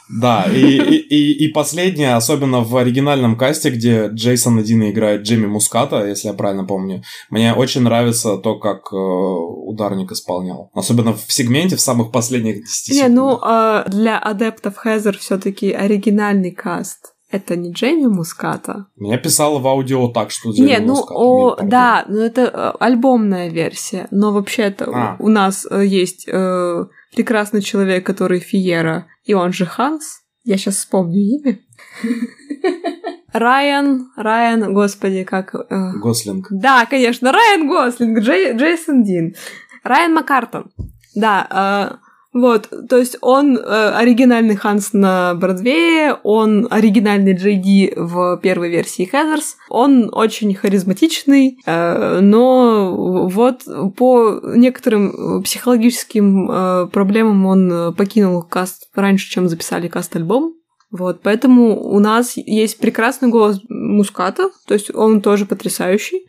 [0.09, 6.05] Да, и, и, и, последнее, особенно в оригинальном касте, где Джейсон Дина играет Джимми Муската,
[6.05, 10.71] если я правильно помню, мне очень нравится то, как э, ударник исполнял.
[10.73, 15.71] Особенно в сегменте, в самых последних 10 Не, ну, а, для адептов Хезер все таки
[15.71, 17.13] оригинальный каст.
[17.29, 18.85] Это не Джейми Муската.
[18.95, 22.71] Меня писало в аудио так, что Джимми Не, ну, Мускат о, да, ну это э,
[22.79, 24.07] альбомная версия.
[24.11, 25.15] Но вообще-то А.
[25.19, 30.21] у нас э, есть э, прекрасный человек, который Фиера, и он же Ханс.
[30.45, 31.59] Я сейчас вспомню имя.
[33.33, 35.53] Райан, Райан, господи, как...
[35.53, 36.47] э, Гослинг.
[36.49, 39.35] Да, конечно, Райан Гослинг, Джей- Джейсон Дин.
[39.83, 40.71] Райан Маккартон.
[41.13, 42.06] Да, э,
[42.39, 43.61] вот, то есть он э,
[43.95, 51.57] оригинальный Ханс на Бродвее, он оригинальный Джей Ди в первой версии Хезерс, он очень харизматичный,
[51.65, 53.63] э, но вот
[53.95, 60.53] по некоторым психологическим э, проблемам он покинул каст раньше, чем записали каст-альбом.
[60.89, 66.27] Вот, поэтому у нас есть прекрасный голос Муската, то есть он тоже потрясающий.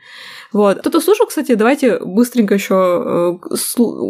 [0.52, 0.80] Вот.
[0.80, 3.38] Кто-то слушал, кстати, давайте быстренько еще.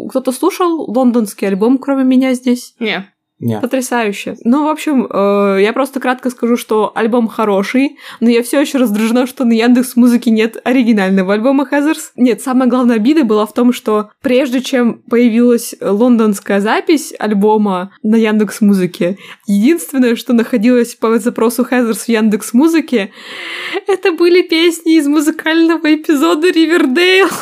[0.09, 2.75] Кто-то слушал лондонский альбом, кроме меня здесь?
[2.79, 3.13] Не.
[3.39, 3.61] Не.
[3.61, 4.35] Потрясающе.
[4.43, 8.79] Ну, в общем, э, я просто кратко скажу, что альбом хороший, но я все еще
[8.79, 12.11] раздражена, что на Яндекс музыке нет оригинального альбома Heathers.
[12.17, 18.17] Нет, самая главная обида была в том, что прежде чем появилась лондонская запись альбома на
[18.17, 19.17] Яндекс музыке,
[19.47, 23.11] единственное, что находилось по запросу Heathers в Яндекс музыке,
[23.87, 27.29] это были песни из музыкального эпизода Ривердейл.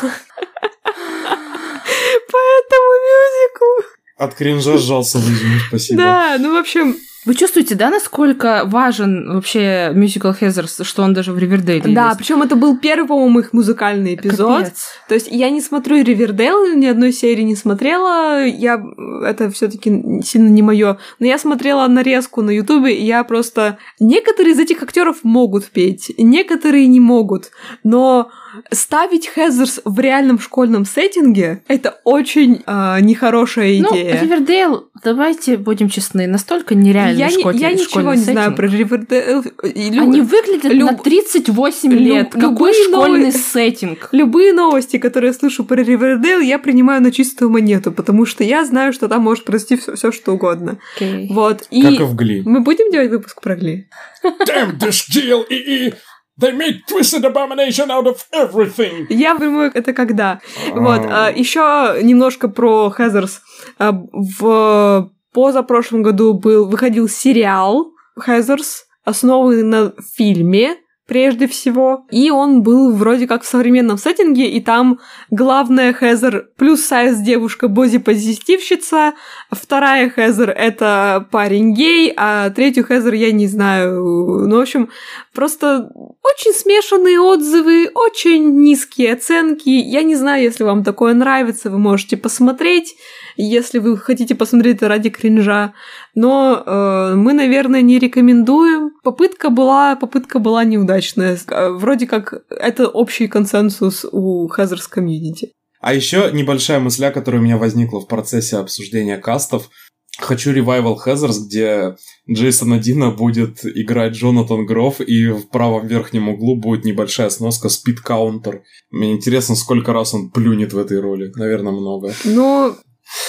[2.30, 3.97] Поэтому мюзикл.
[4.18, 6.02] От кринжа сжался лыжами, спасибо.
[6.02, 11.32] Да, ну, в общем, Вы чувствуете, да, насколько важен вообще мюзикл Хезерс, что он даже
[11.32, 12.18] в Ривердейле Да, есть?
[12.18, 14.60] причем это был первый, по-моему, их музыкальный эпизод.
[14.64, 14.86] Капец.
[15.08, 18.44] То есть я не смотрю Ривердейл, ни одной серии не смотрела.
[18.46, 18.82] Я
[19.26, 19.90] это все-таки
[20.24, 20.98] сильно не мое.
[21.18, 23.78] Но я смотрела нарезку на Ютубе, и я просто.
[24.00, 27.50] Некоторые из этих актеров могут петь, некоторые не могут.
[27.84, 28.30] Но
[28.72, 34.20] ставить Хезерс в реальном школьном сеттинге— это очень э, нехорошая Ну, идея.
[34.20, 39.42] Ривердейл, давайте будем честны, настолько нереальный я не- школь- я ничего не знаю про Ривердейл.
[39.64, 42.30] И лю- Они выглядят люб- на 38 люб- лет.
[42.32, 44.08] Какой любые школьный новые- сеттинг?
[44.12, 48.64] Любые новости, которые я слышу про Ривердейл, я принимаю на чистую монету, потому что я
[48.64, 50.78] знаю, что там может произойти все, что угодно.
[50.96, 51.28] Окей.
[51.30, 51.66] Вот.
[51.70, 52.42] И Как и в Гли.
[52.44, 53.88] мы будем делать выпуск про Гли?
[54.24, 55.94] Damn this GLEE!
[56.40, 59.06] They make Twisted Abomination out of everything!
[59.10, 60.40] Я понимаю, это когда.
[60.72, 61.00] Вот.
[61.04, 61.30] А.
[61.30, 63.42] еще немножко про Хезерс.
[63.78, 67.92] А, в позапрошлом году был, выходил сериал
[68.24, 70.76] Хезерс, основанный на фильме
[71.08, 72.06] прежде всего.
[72.10, 75.00] И он был вроде как в современном сеттинге, и там
[75.30, 79.14] главная Хезер плюс сайз девушка боди-позитивщица,
[79.50, 84.02] вторая Хезер— это парень гей, а третью Хезер я не знаю.
[84.46, 84.90] Ну, в общем,
[85.34, 85.90] просто
[86.22, 89.70] очень смешанные отзывы, очень низкие оценки.
[89.70, 92.96] Я не знаю, если вам такое нравится, вы можете посмотреть,
[93.36, 95.72] если вы хотите посмотреть ради кринжа.
[96.20, 98.90] Но э, мы, наверное, не рекомендуем.
[99.04, 101.38] Попытка была, попытка была неудачная.
[101.48, 105.52] Э, Вроде как это общий консенсус у Хезерс комьюнити.
[105.80, 109.70] А еще небольшая мысля, которая у меня возникла в процессе обсуждения кастов.
[110.18, 111.94] Хочу ревайвал Хезерс, где
[112.28, 118.00] Джейсон Дина будет играть Джонатан Гроф, и в правом верхнем углу будет небольшая сноска спид
[118.00, 118.62] каунтер.
[118.90, 121.30] Мне интересно, сколько раз он плюнет в этой роли.
[121.36, 122.12] Наверное, много.
[122.24, 122.74] Ну,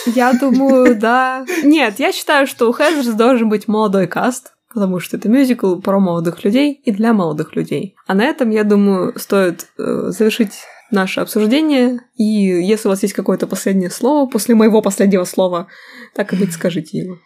[0.06, 1.46] я думаю, да.
[1.64, 6.00] Нет, я считаю, что у Хезерс должен быть молодой каст, потому что это мюзикл про
[6.00, 7.96] молодых людей и для молодых людей.
[8.08, 10.54] А на этом, я думаю, стоит э, завершить
[10.92, 12.00] наше обсуждение.
[12.16, 15.68] И если у вас есть какое-то последнее слово после моего последнего слова,
[16.16, 17.18] так и быть, скажите его.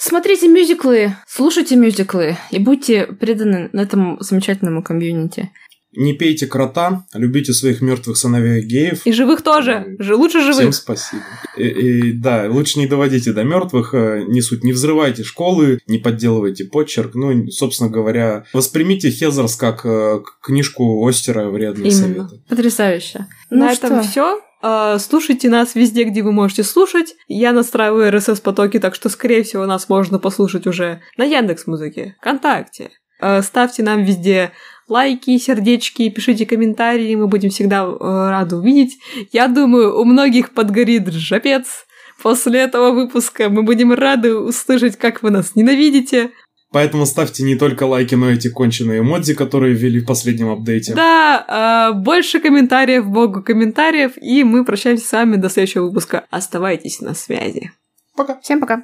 [0.00, 5.50] Смотрите мюзиклы, слушайте мюзиклы и будьте преданы этому замечательному комьюнити.
[5.92, 9.06] Не пейте крота, любите своих мертвых сыновей геев.
[9.06, 9.96] И живых тоже.
[9.98, 10.74] Ж- лучше Всем живых.
[10.74, 11.22] спасибо.
[11.56, 15.98] И, и, да, лучше не доводите до мертвых, э, не суть, не взрывайте школы, не
[15.98, 17.14] подделывайте почерк.
[17.14, 22.28] Ну, собственно говоря, воспримите Хезерс как э, книжку Остера «Вредные Именно.
[22.28, 22.44] советы».
[22.48, 23.26] Потрясающе.
[23.50, 24.10] На Ну этом что?
[24.10, 24.98] все.
[24.98, 27.14] Слушайте нас везде, где вы можете слушать.
[27.28, 32.90] Я настраиваю RSS-потоки, так что, скорее всего, нас можно послушать уже на Яндекс Музыке, ВКонтакте.
[33.20, 34.50] Э, Ставьте нам везде
[34.88, 38.98] лайки, сердечки, пишите комментарии, мы будем всегда э, рады увидеть.
[39.32, 41.86] Я думаю, у многих подгорит жопец.
[42.22, 46.30] После этого выпуска мы будем рады услышать, как вы нас ненавидите.
[46.70, 50.94] Поэтому ставьте не только лайки, но и эти конченые эмодзи, которые ввели в последнем апдейте.
[50.94, 56.26] Да, э, больше комментариев, богу комментариев, и мы прощаемся с вами до следующего выпуска.
[56.30, 57.72] Оставайтесь на связи.
[58.16, 58.38] Пока.
[58.40, 58.82] Всем пока.